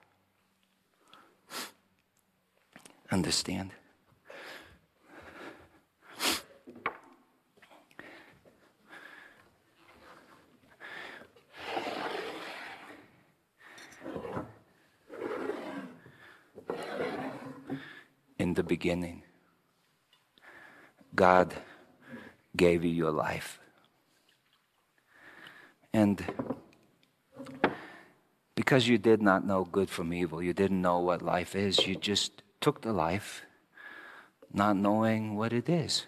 [3.10, 3.72] Understand?
[18.38, 19.24] In the beginning,
[21.16, 21.52] God
[22.56, 23.58] gave you your life.
[25.92, 26.24] And
[28.58, 31.94] because you did not know good from evil, you didn't know what life is, you
[31.94, 33.42] just took the life
[34.52, 36.06] not knowing what it is.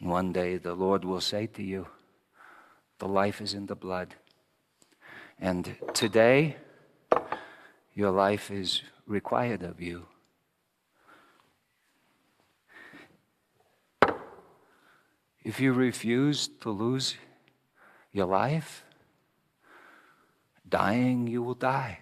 [0.00, 1.86] One day the Lord will say to you,
[2.98, 4.16] The life is in the blood.
[5.38, 6.56] And today,
[7.94, 10.06] your life is required of you.
[15.44, 17.14] If you refuse to lose
[18.10, 18.84] your life,
[20.72, 22.00] dying, you will die.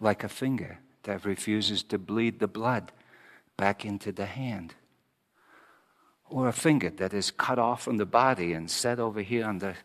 [0.00, 2.90] Like a finger that refuses to bleed the blood
[3.56, 4.74] back into the hand.
[6.28, 9.58] Or a finger that is cut off from the body and set over here on
[9.58, 9.76] the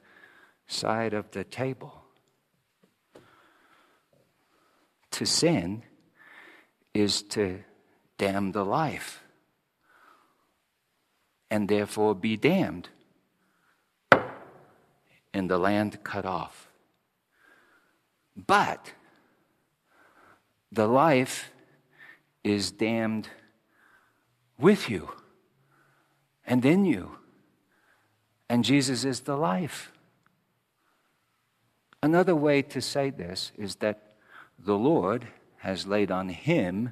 [0.67, 2.01] side of the table.
[5.11, 5.83] To sin
[6.93, 7.59] is to
[8.17, 9.21] damn the life
[11.51, 12.87] and therefore be damned
[15.33, 16.69] in the land cut off.
[18.35, 18.93] But
[20.71, 21.51] the life
[22.43, 23.29] is damned
[24.57, 25.09] with you
[26.45, 27.17] and in you.
[28.49, 29.91] And Jesus is the life.
[32.01, 34.15] Another way to say this is that
[34.57, 35.27] the Lord
[35.57, 36.91] has laid on him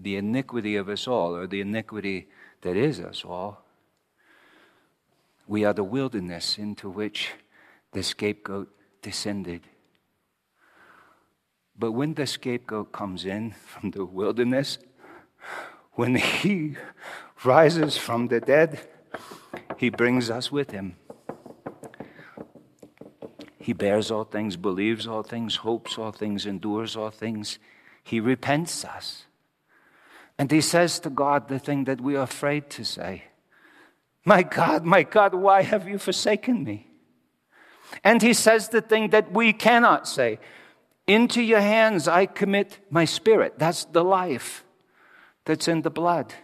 [0.00, 2.28] the iniquity of us all, or the iniquity
[2.62, 3.64] that is us all.
[5.46, 7.30] We are the wilderness into which
[7.92, 8.68] the scapegoat
[9.02, 9.62] descended.
[11.78, 14.78] But when the scapegoat comes in from the wilderness,
[15.92, 16.76] when he
[17.44, 18.80] rises from the dead,
[19.76, 20.96] he brings us with him.
[23.58, 27.58] He bears all things, believes all things, hopes all things, endures all things.
[28.02, 29.24] He repents us.
[30.38, 33.24] And he says to God the thing that we are afraid to say
[34.24, 36.87] My God, my God, why have you forsaken me?
[38.04, 40.38] And he says the thing that we cannot say
[41.06, 43.58] Into your hands I commit my spirit.
[43.58, 44.64] That's the life
[45.44, 46.34] that's in the blood.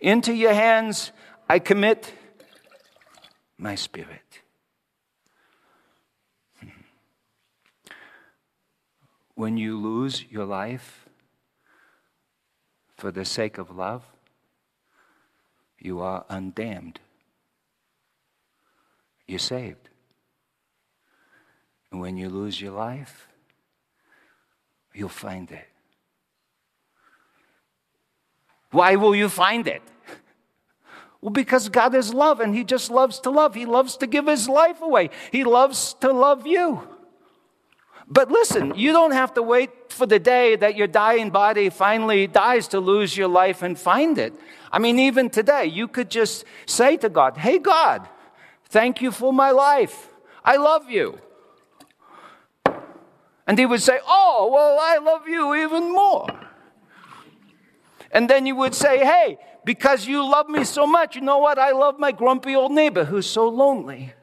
[0.00, 1.12] Into your hands
[1.48, 2.12] I commit
[3.58, 4.40] my spirit.
[6.60, 6.68] Hmm.
[9.34, 11.06] when you lose your life
[12.96, 14.02] for the sake of love,
[15.78, 17.00] you are undamned.
[19.26, 19.90] You're saved.
[21.94, 23.28] And when you lose your life,
[24.92, 25.68] you'll find it.
[28.72, 29.80] Why will you find it?
[31.20, 33.54] Well, because God is love and He just loves to love.
[33.54, 35.10] He loves to give His life away.
[35.30, 36.82] He loves to love you.
[38.08, 42.26] But listen, you don't have to wait for the day that your dying body finally
[42.26, 44.34] dies to lose your life and find it.
[44.72, 48.08] I mean, even today, you could just say to God, Hey, God,
[48.64, 50.08] thank you for my life.
[50.44, 51.20] I love you.
[53.46, 56.26] And he would say, Oh, well, I love you even more.
[58.10, 61.58] And then you would say, Hey, because you love me so much, you know what?
[61.58, 64.14] I love my grumpy old neighbor who's so lonely.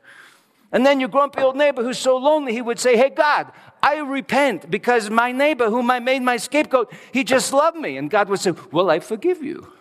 [0.71, 3.51] And then your grumpy old neighbor who's so lonely, he would say, Hey, God,
[3.83, 7.97] I repent because my neighbor, whom I made my scapegoat, he just loved me.
[7.97, 9.71] And God would say, Well, I forgive you.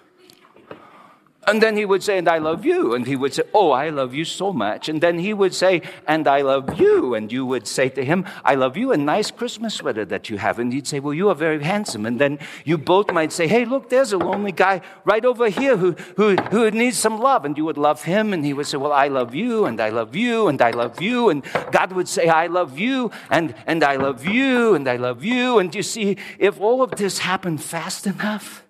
[1.47, 2.95] And then he would say, And I love you.
[2.95, 4.91] And he would say, Oh, I love you so much.
[4.91, 7.14] And then he would say, And I love you.
[7.14, 10.36] And you would say to him, I love you, a nice Christmas sweater that you
[10.36, 10.59] have.
[10.59, 12.05] And he'd say, Well, you are very handsome.
[12.05, 15.78] And then you both might say, Hey, look, there's a lonely guy right over here
[15.78, 17.47] who, who, who needs some love.
[17.47, 18.34] And you would love him.
[18.34, 21.01] And he would say, Well, I love you, and I love you, and I love
[21.01, 21.30] you.
[21.30, 25.24] And God would say, I love you, and, and I love you, and I love
[25.24, 25.59] you.
[25.59, 28.62] And you see, if all of this happened fast enough,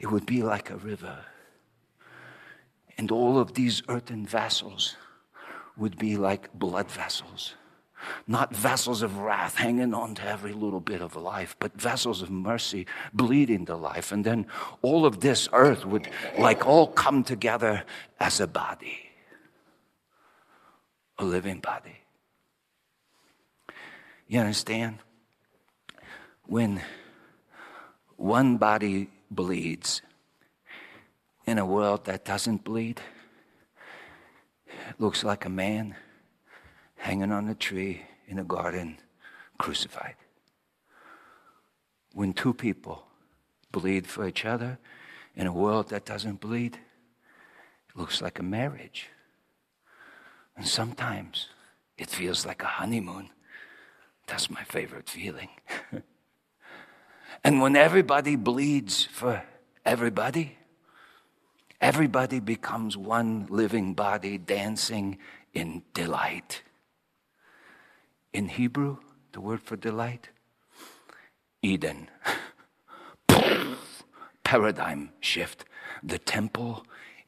[0.00, 1.18] it would be like a river.
[2.96, 4.96] And all of these earthen vessels
[5.76, 7.54] would be like blood vessels.
[8.26, 12.30] Not vessels of wrath hanging on to every little bit of life, but vessels of
[12.30, 14.10] mercy bleeding the life.
[14.10, 14.46] And then
[14.80, 17.84] all of this earth would like all come together
[18.18, 18.98] as a body,
[21.18, 21.98] a living body.
[24.26, 25.00] You understand?
[26.46, 26.80] When
[28.16, 30.02] one body bleeds
[31.46, 33.00] in a world that doesn't bleed.
[34.98, 35.94] Looks like a man
[36.96, 38.98] hanging on a tree in a garden,
[39.58, 40.16] crucified.
[42.12, 43.06] When two people
[43.72, 44.78] bleed for each other
[45.34, 46.78] in a world that doesn't bleed,
[47.88, 49.08] it looks like a marriage.
[50.56, 51.48] And sometimes
[51.96, 53.30] it feels like a honeymoon.
[54.26, 55.48] That's my favorite feeling.
[57.42, 59.42] And when everybody bleeds for
[59.84, 60.58] everybody,
[61.80, 65.18] everybody becomes one living body dancing
[65.54, 66.62] in delight.
[68.32, 68.98] In Hebrew,
[69.32, 70.28] the word for delight,
[71.62, 72.08] Eden.
[74.50, 75.64] paradigm shift.
[76.02, 76.84] The temple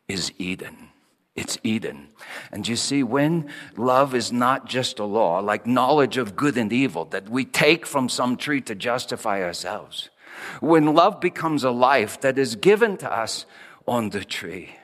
[0.08, 0.91] is Eden.
[1.34, 2.08] It's Eden.
[2.50, 6.72] And you see, when love is not just a law, like knowledge of good and
[6.72, 10.10] evil that we take from some tree to justify ourselves,
[10.60, 13.46] when love becomes a life that is given to us
[13.86, 14.76] on the tree,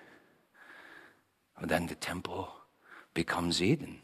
[1.62, 2.48] then the temple
[3.12, 4.00] becomes Eden.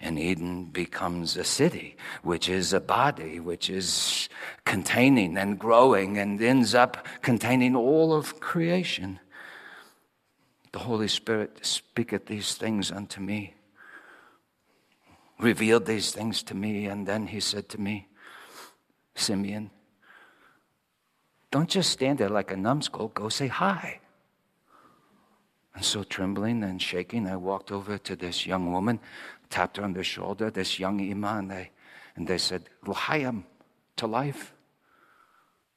[0.00, 4.28] And Eden becomes a city, which is a body, which is
[4.64, 9.18] containing and growing and ends up containing all of creation.
[10.74, 13.54] The Holy Spirit speaketh these things unto me,
[15.38, 18.08] revealed these things to me, and then he said to me,
[19.14, 19.70] Simeon,
[21.52, 24.00] don't just stand there like a numbskull, go say hi.
[25.76, 28.98] And so, trembling and shaking, I walked over to this young woman,
[29.50, 31.70] tapped her on the shoulder, this young Ima, and they,
[32.16, 33.44] and they said, L'chaim,
[33.94, 34.52] to life.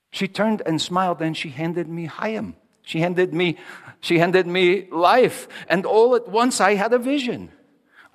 [0.10, 2.56] She turned and smiled, and she handed me Hayam.
[2.88, 3.58] She handed me,
[4.00, 5.50] she handed me life.
[5.68, 7.52] And all at once I had a vision.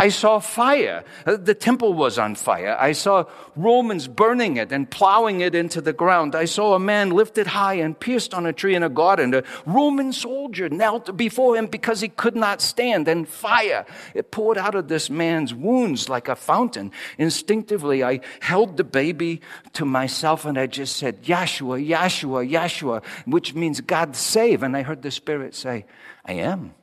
[0.02, 1.04] I saw fire.
[1.24, 2.76] Uh, the temple was on fire.
[2.76, 6.34] I saw Romans burning it and plowing it into the ground.
[6.34, 9.32] I saw a man lifted high and pierced on a tree in a garden.
[9.32, 14.58] A Roman soldier knelt before him because he could not stand, and fire it poured
[14.58, 16.90] out of this man's wounds like a fountain.
[17.16, 19.40] Instinctively, I held the baby
[19.74, 24.64] to myself and I just said, Yeshua, Yeshua, Yeshua, which means God save.
[24.64, 25.86] And I heard the Spirit say,
[26.24, 26.74] I am.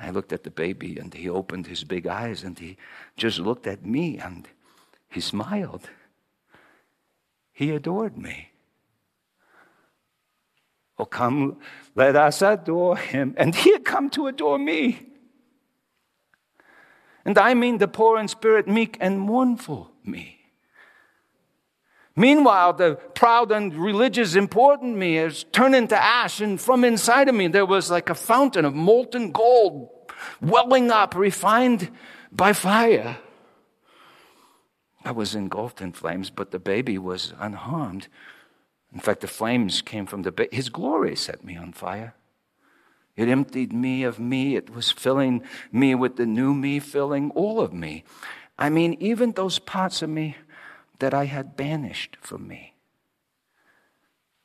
[0.00, 2.78] I looked at the baby and he opened his big eyes and he
[3.16, 4.48] just looked at me and
[5.08, 5.90] he smiled.
[7.52, 8.50] He adored me.
[10.98, 11.58] Oh, come,
[11.94, 13.34] let us adore him.
[13.36, 15.06] And he had come to adore me.
[17.24, 20.39] And I mean the poor in spirit, meek, and mournful me.
[22.20, 27.34] Meanwhile, the proud and religious important me has turned into ash, and from inside of
[27.34, 29.88] me there was like a fountain of molten gold
[30.42, 31.90] welling up, refined
[32.30, 33.16] by fire.
[35.02, 38.08] I was engulfed in flames, but the baby was unharmed.
[38.92, 40.54] In fact, the flames came from the baby.
[40.54, 42.12] His glory set me on fire.
[43.16, 44.56] It emptied me of me.
[44.56, 45.42] It was filling
[45.72, 48.04] me with the new me, filling all of me.
[48.58, 50.36] I mean, even those parts of me
[51.00, 52.74] that I had banished from me.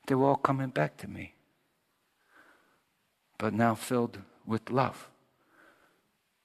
[0.08, 1.36] They were all coming back to me,
[3.38, 5.10] but now filled with love.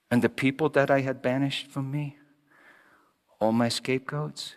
[0.09, 2.17] And the people that I had banished from me,
[3.39, 4.55] all my scapegoats,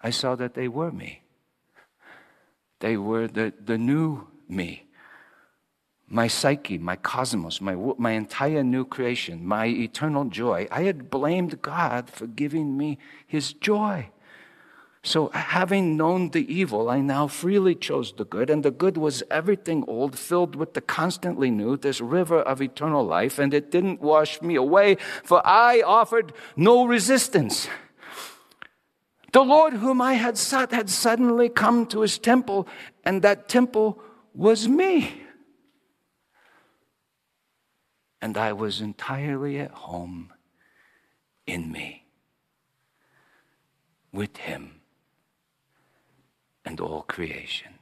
[0.00, 1.22] I saw that they were me.
[2.80, 4.85] They were the, the new me
[6.08, 10.68] my psyche, my cosmos, my, my entire new creation, my eternal joy.
[10.70, 14.10] I had blamed God for giving me his joy.
[15.02, 19.22] So, having known the evil, I now freely chose the good, and the good was
[19.30, 24.00] everything old, filled with the constantly new, this river of eternal life, and it didn't
[24.00, 27.68] wash me away, for I offered no resistance.
[29.32, 32.66] The Lord whom I had sought had suddenly come to his temple,
[33.04, 34.02] and that temple
[34.34, 35.25] was me
[38.26, 40.32] and I was entirely at home
[41.46, 42.06] in me,
[44.10, 44.80] with Him
[46.64, 47.74] and all creation.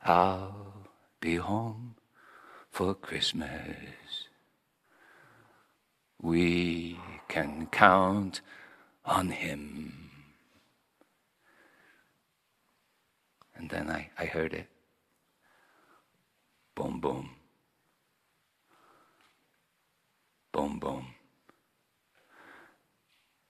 [0.00, 0.86] I'll
[1.18, 1.96] be home
[2.70, 4.28] for Christmas.
[6.22, 8.42] We can count
[9.04, 10.10] on Him.
[13.56, 14.68] And then I, I heard it.
[16.76, 17.37] Boom, boom.
[20.58, 21.06] Boom, boom.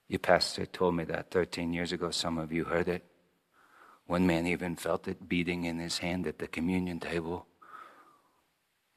[0.09, 2.11] Your pastor told me that 13 years ago.
[2.11, 3.03] Some of you heard it.
[4.07, 7.47] One man even felt it beating in his hand at the communion table.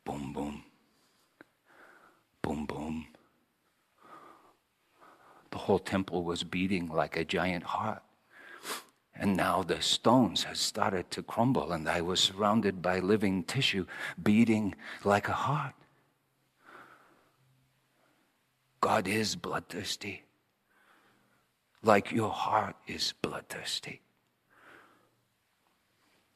[0.04, 0.64] Boom, boom.
[2.42, 3.08] Boom, boom.
[5.52, 8.04] The whole temple was beating like a giant heart.
[9.16, 13.86] And now the stones had started to crumble, and I was surrounded by living tissue
[14.22, 15.76] beating like a heart.
[18.82, 20.24] God is bloodthirsty,
[21.84, 24.02] like your heart is bloodthirsty.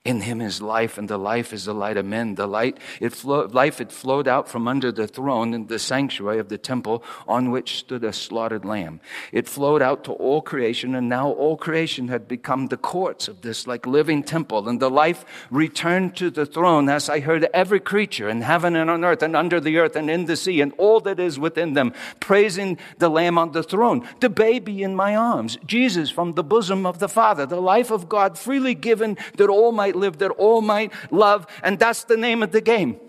[0.06, 2.36] In him is life, and the life is the light of men.
[2.36, 6.47] The light, it life, it flowed out from under the throne in the sanctuary of
[6.47, 9.01] the temple on which stood a slaughtered lamb.
[9.32, 13.41] It flowed out to all creation, and now all creation had become the courts of
[13.41, 14.70] this like living temple.
[14.70, 18.91] And the life returned to the throne as I heard every creature in heaven and
[18.91, 21.74] on earth and under the earth and in the sea and all that is within
[21.74, 24.08] them praising the lamb on the throne.
[24.20, 28.08] The baby in my arms, Jesus from the bosom of the Father, the life of
[28.08, 31.48] God freely given that all might might live, that all might love.
[31.64, 33.00] And that's the name of the game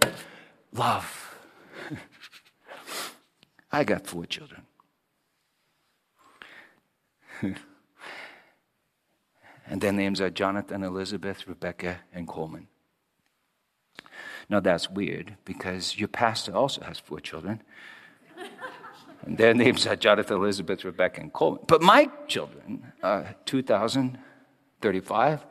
[0.72, 1.34] love.
[3.72, 4.62] I got four children.
[7.42, 7.58] and
[9.80, 12.68] their names are Jonathan, Elizabeth, Rebecca, and Coleman.
[14.48, 17.62] Now that's weird because your pastor also has four children.
[19.22, 21.64] and their names are Jonathan, Elizabeth, Rebecca, and Coleman.
[21.66, 25.46] But my children are 2035,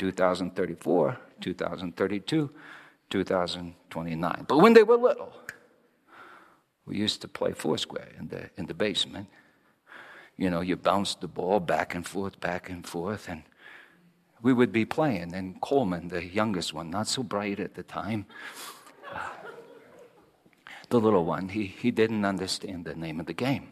[0.00, 2.50] 2034, 2032,
[3.10, 4.44] 2029.
[4.48, 5.32] But when they were little,
[6.86, 9.28] we used to play foursquare in the, in the basement.
[10.38, 13.42] You know, you bounced the ball back and forth, back and forth, and
[14.40, 15.34] we would be playing.
[15.34, 18.24] And Coleman, the youngest one, not so bright at the time,
[19.14, 19.18] uh,
[20.88, 23.70] the little one, he, he didn't understand the name of the game.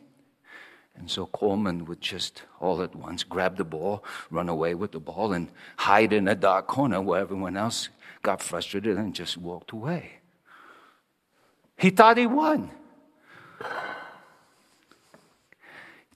[0.98, 5.00] And so Coleman would just all at once grab the ball, run away with the
[5.00, 7.88] ball, and hide in a dark corner where everyone else
[8.22, 10.18] got frustrated and just walked away.
[11.76, 12.70] He thought he won.
[13.60, 13.64] He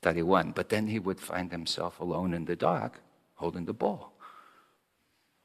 [0.01, 3.01] thought he won, but then he would find himself alone in the dark
[3.37, 4.13] holding the ball.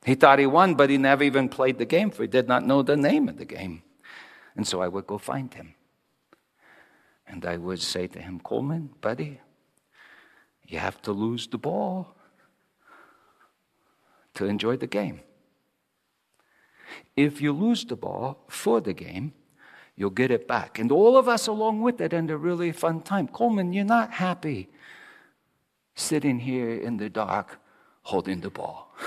[0.03, 2.65] He thought he won, but he never even played the game, for he did not
[2.65, 3.83] know the name of the game.
[4.55, 5.75] And so I would go find him.
[7.27, 9.41] And I would say to him, Coleman, buddy,
[10.67, 12.15] you have to lose the ball
[14.35, 15.21] to enjoy the game.
[17.15, 19.33] If you lose the ball for the game,
[19.95, 20.79] you'll get it back.
[20.79, 23.27] And all of us along with it and a really fun time.
[23.27, 24.69] Coleman, you're not happy
[25.95, 27.59] sitting here in the dark
[28.03, 28.95] holding the ball.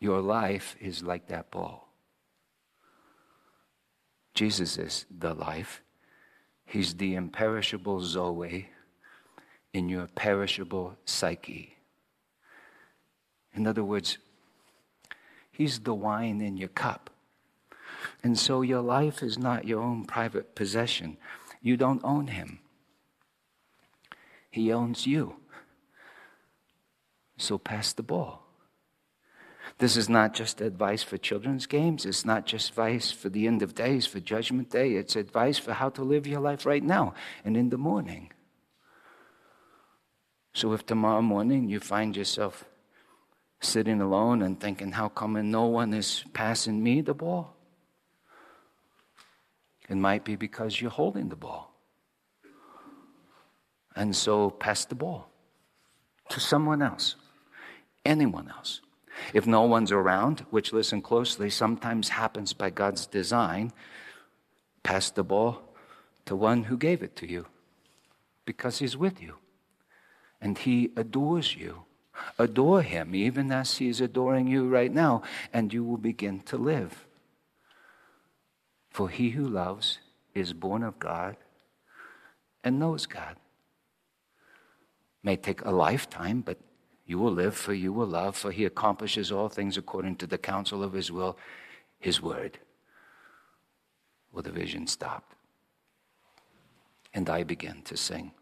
[0.00, 1.83] Your life is like that ball.
[4.34, 5.80] Jesus is the life.
[6.66, 8.68] He's the imperishable Zoe
[9.72, 11.76] in your perishable psyche.
[13.54, 14.18] In other words,
[15.52, 17.10] He's the wine in your cup.
[18.22, 21.16] And so your life is not your own private possession.
[21.62, 22.58] You don't own Him,
[24.50, 25.36] He owns you.
[27.36, 28.43] So pass the ball.
[29.78, 32.06] This is not just advice for children's games.
[32.06, 34.92] It's not just advice for the end of days, for judgment day.
[34.92, 37.14] It's advice for how to live your life right now
[37.44, 38.30] and in the morning.
[40.52, 42.64] So if tomorrow morning you find yourself
[43.60, 47.56] sitting alone and thinking, how come no one is passing me the ball?
[49.88, 51.72] It might be because you're holding the ball.
[53.96, 55.28] And so pass the ball
[56.28, 57.16] to someone else,
[58.04, 58.80] anyone else.
[59.32, 63.72] If no one's around, which listen closely, sometimes happens by God's design,
[64.82, 65.62] pass the ball
[66.26, 67.46] to one who gave it to you
[68.44, 69.36] because he's with you
[70.40, 71.84] and he adores you.
[72.38, 76.56] Adore him even as he is adoring you right now, and you will begin to
[76.56, 77.06] live.
[78.90, 79.98] For he who loves
[80.32, 81.36] is born of God
[82.62, 83.36] and knows God.
[85.24, 86.58] May take a lifetime, but
[87.06, 90.38] you will live, for you will love, for he accomplishes all things according to the
[90.38, 91.36] counsel of his will,
[91.98, 92.58] his word.
[94.32, 95.34] Well, the vision stopped.
[97.12, 98.32] And I began to sing.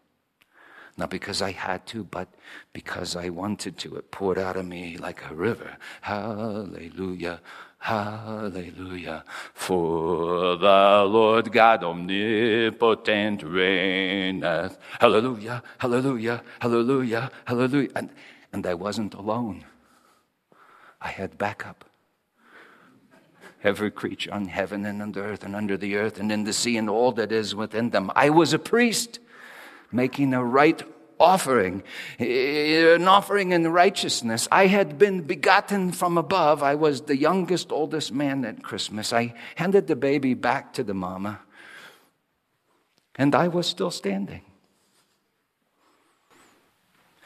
[0.96, 2.28] Not because I had to, but
[2.72, 3.96] because I wanted to.
[3.96, 5.76] It poured out of me like a river.
[6.02, 7.40] Hallelujah,
[7.78, 9.24] hallelujah.
[9.54, 14.78] For the Lord God omnipotent reigneth.
[15.00, 17.90] Hallelujah, hallelujah, hallelujah, hallelujah.
[17.96, 18.10] And
[18.53, 19.64] and I wasn't alone.
[21.00, 21.84] I had backup.
[23.64, 26.76] Every creature on heaven and on earth and under the earth and in the sea
[26.76, 28.11] and all that is within them.
[28.14, 29.20] I was a priest
[29.92, 30.82] making a right
[31.20, 31.82] offering,
[32.18, 34.48] eh, an offering in righteousness.
[34.50, 36.62] I had been begotten from above.
[36.62, 39.12] I was the youngest, oldest man at Christmas.
[39.12, 41.40] I handed the baby back to the mama,
[43.14, 44.42] and I was still standing.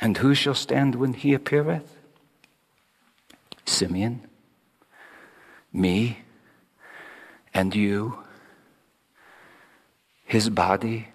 [0.00, 1.96] And who shall stand when he appeareth?
[3.64, 4.26] Simeon,
[5.72, 6.18] me,
[7.54, 8.18] and you,
[10.24, 11.08] his body.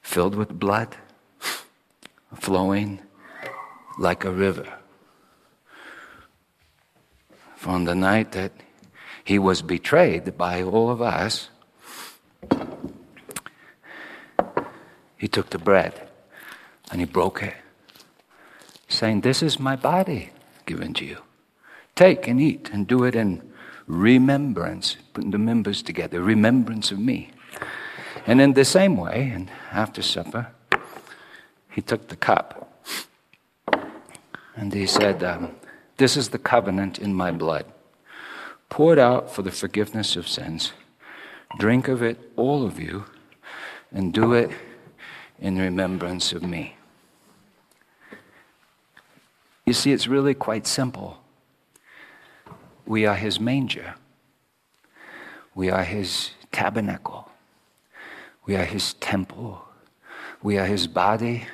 [0.00, 0.96] Filled with blood,
[2.34, 3.00] flowing
[3.98, 4.66] like a river.
[7.56, 8.52] From the night that
[9.24, 11.48] he was betrayed by all of us,
[15.16, 16.11] he took the bread
[16.92, 17.54] and he broke it,
[18.86, 20.30] saying, This is my body
[20.66, 21.18] given to you.
[21.96, 23.42] Take and eat and do it in
[23.86, 27.30] remembrance, putting the members together, remembrance of me.
[28.26, 30.48] And in the same way, and after supper,
[31.70, 32.68] he took the cup
[34.54, 35.56] and he said, um,
[35.96, 37.64] This is the covenant in my blood,
[38.68, 40.72] poured out for the forgiveness of sins.
[41.58, 43.06] Drink of it, all of you,
[43.90, 44.50] and do it
[45.40, 46.76] in remembrance of me.
[49.64, 51.18] You see, it's really quite simple.
[52.84, 53.94] We are his manger,
[55.54, 57.30] we are his tabernacle,
[58.44, 59.62] we are his temple,
[60.42, 61.46] we are his body,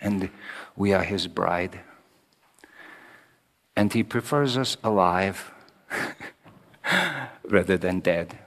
[0.00, 0.30] and
[0.76, 1.80] we are his bride.
[3.74, 5.50] And he prefers us alive
[7.48, 8.38] rather than dead.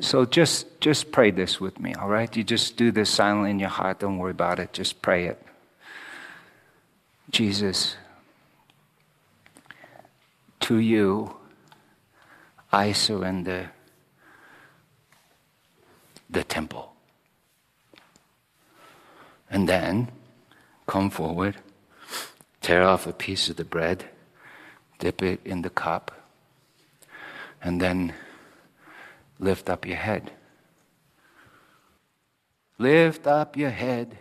[0.00, 2.34] So just, just pray this with me, all right?
[2.36, 4.00] You just do this silently in your heart.
[4.00, 4.72] Don't worry about it.
[4.72, 5.40] Just pray it.
[7.34, 7.96] Jesus,
[10.60, 11.34] to you,
[12.72, 13.72] I surrender
[16.30, 16.94] the temple.
[19.50, 20.12] And then
[20.86, 21.56] come forward,
[22.60, 24.04] tear off a piece of the bread,
[25.00, 26.12] dip it in the cup,
[27.60, 28.14] and then
[29.40, 30.30] lift up your head.
[32.78, 34.18] Lift up your head,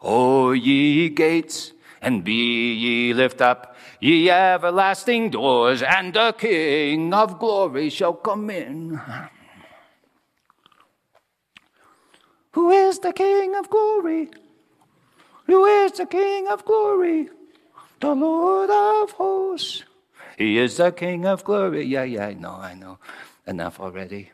[0.00, 7.38] O ye gates, and be ye lift up, ye everlasting doors, and the King of
[7.38, 9.00] glory shall come in.
[12.52, 14.30] Who is the King of glory?
[15.46, 17.28] Who is the King of glory?
[18.00, 19.84] The Lord of hosts.
[20.36, 21.84] He is the King of glory.
[21.84, 22.98] Yeah, yeah, I know, I know.
[23.46, 24.30] Enough already.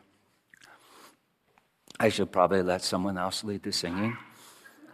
[1.99, 4.17] I should probably let someone else lead the singing.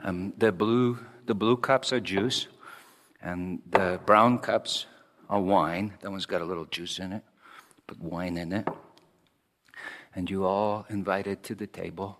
[0.04, 2.48] Um, the blue, the blue cups are juice,
[3.22, 4.86] and the brown cups
[5.30, 5.94] are wine.
[6.02, 7.24] That one's got a little juice in it.
[7.88, 8.68] Put wine in it.
[10.16, 12.20] And you all invited to the table,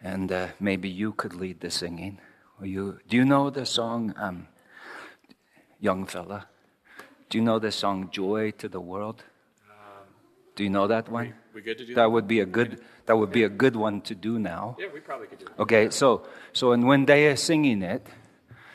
[0.00, 2.18] and uh, maybe you could lead the singing.
[2.60, 4.48] Or you, do you know the song, um,
[5.80, 6.48] young fella?
[7.28, 9.24] Do you know the song "Joy to the World"?
[10.56, 11.34] Do you know that one?
[11.52, 12.02] We, we good to do that?
[12.02, 12.10] that?
[12.10, 12.80] would be a good.
[13.06, 14.76] That would be a good one to do now.
[14.78, 15.60] Yeah, we probably could do that.
[15.60, 18.06] Okay, so so and when they are singing it,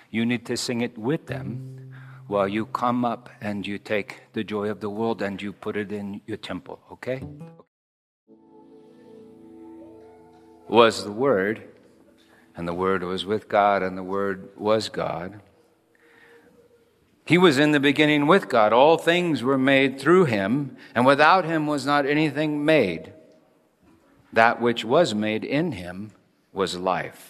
[0.09, 1.93] you need to sing it with them,
[2.27, 5.75] while you come up and you take the joy of the world and you put
[5.75, 6.79] it in your temple.
[6.91, 7.23] Okay.
[10.67, 11.63] Was the Word,
[12.55, 15.41] and the Word was with God, and the Word was God.
[17.25, 18.73] He was in the beginning with God.
[18.73, 23.13] All things were made through him, and without him was not anything made.
[24.33, 26.11] That which was made in him
[26.51, 27.28] was life.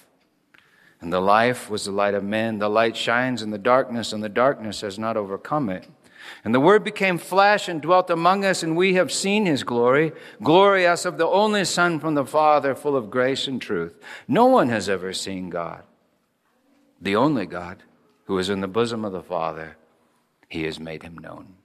[1.01, 2.59] And the life was the light of men.
[2.59, 5.87] The light shines in the darkness, and the darkness has not overcome it.
[6.43, 10.11] And the Word became flesh and dwelt among us, and we have seen his glory,
[10.43, 13.97] glory as of the only Son from the Father, full of grace and truth.
[14.27, 15.83] No one has ever seen God,
[17.01, 17.83] the only God,
[18.25, 19.77] who is in the bosom of the Father
[20.49, 21.55] he has made him known.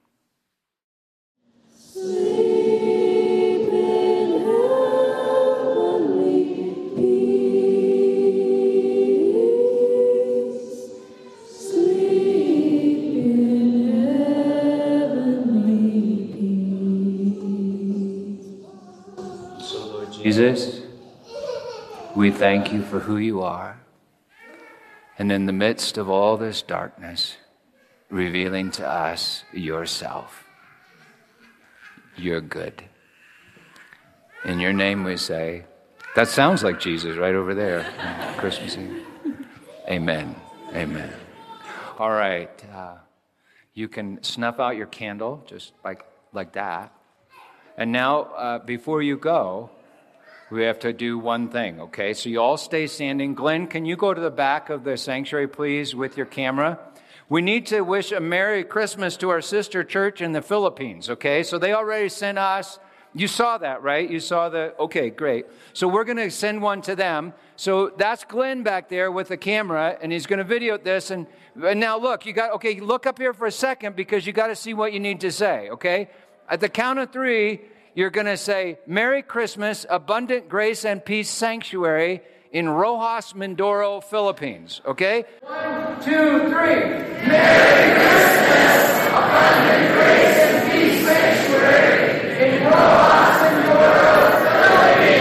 [20.34, 20.80] Jesus,
[22.16, 23.78] we thank you for who you are.
[25.16, 27.36] And in the midst of all this darkness,
[28.10, 30.44] revealing to us yourself.
[32.16, 32.82] You're good.
[34.44, 35.66] In your name we say,
[36.16, 37.86] that sounds like Jesus right over there,
[38.38, 39.06] Christmas Eve.
[39.88, 40.34] Amen.
[40.72, 41.12] Amen.
[41.96, 42.50] All right.
[42.74, 42.96] Uh,
[43.72, 46.92] you can snuff out your candle just like, like that.
[47.76, 49.70] And now, uh, before you go,
[50.50, 52.12] we have to do one thing, okay?
[52.14, 53.34] So you all stay standing.
[53.34, 56.78] Glenn, can you go to the back of the sanctuary, please, with your camera?
[57.28, 61.42] We need to wish a Merry Christmas to our sister church in the Philippines, okay?
[61.42, 62.78] So they already sent us.
[63.14, 64.08] You saw that, right?
[64.08, 65.46] You saw the, okay, great.
[65.72, 67.32] So we're going to send one to them.
[67.56, 71.10] So that's Glenn back there with the camera, and he's going to video this.
[71.10, 71.26] And,
[71.64, 74.48] and now look, you got, okay, look up here for a second because you got
[74.48, 76.10] to see what you need to say, okay?
[76.48, 77.62] At the count of three,
[77.94, 84.80] you're going to say, Merry Christmas, Abundant Grace and Peace Sanctuary in Roxas, Mindoro, Philippines.
[84.84, 85.24] Okay?
[85.40, 86.82] One, two, three.
[87.26, 95.13] Merry Christmas, Abundant Grace and Peace Sanctuary in Roxas, Mindoro, Philippines.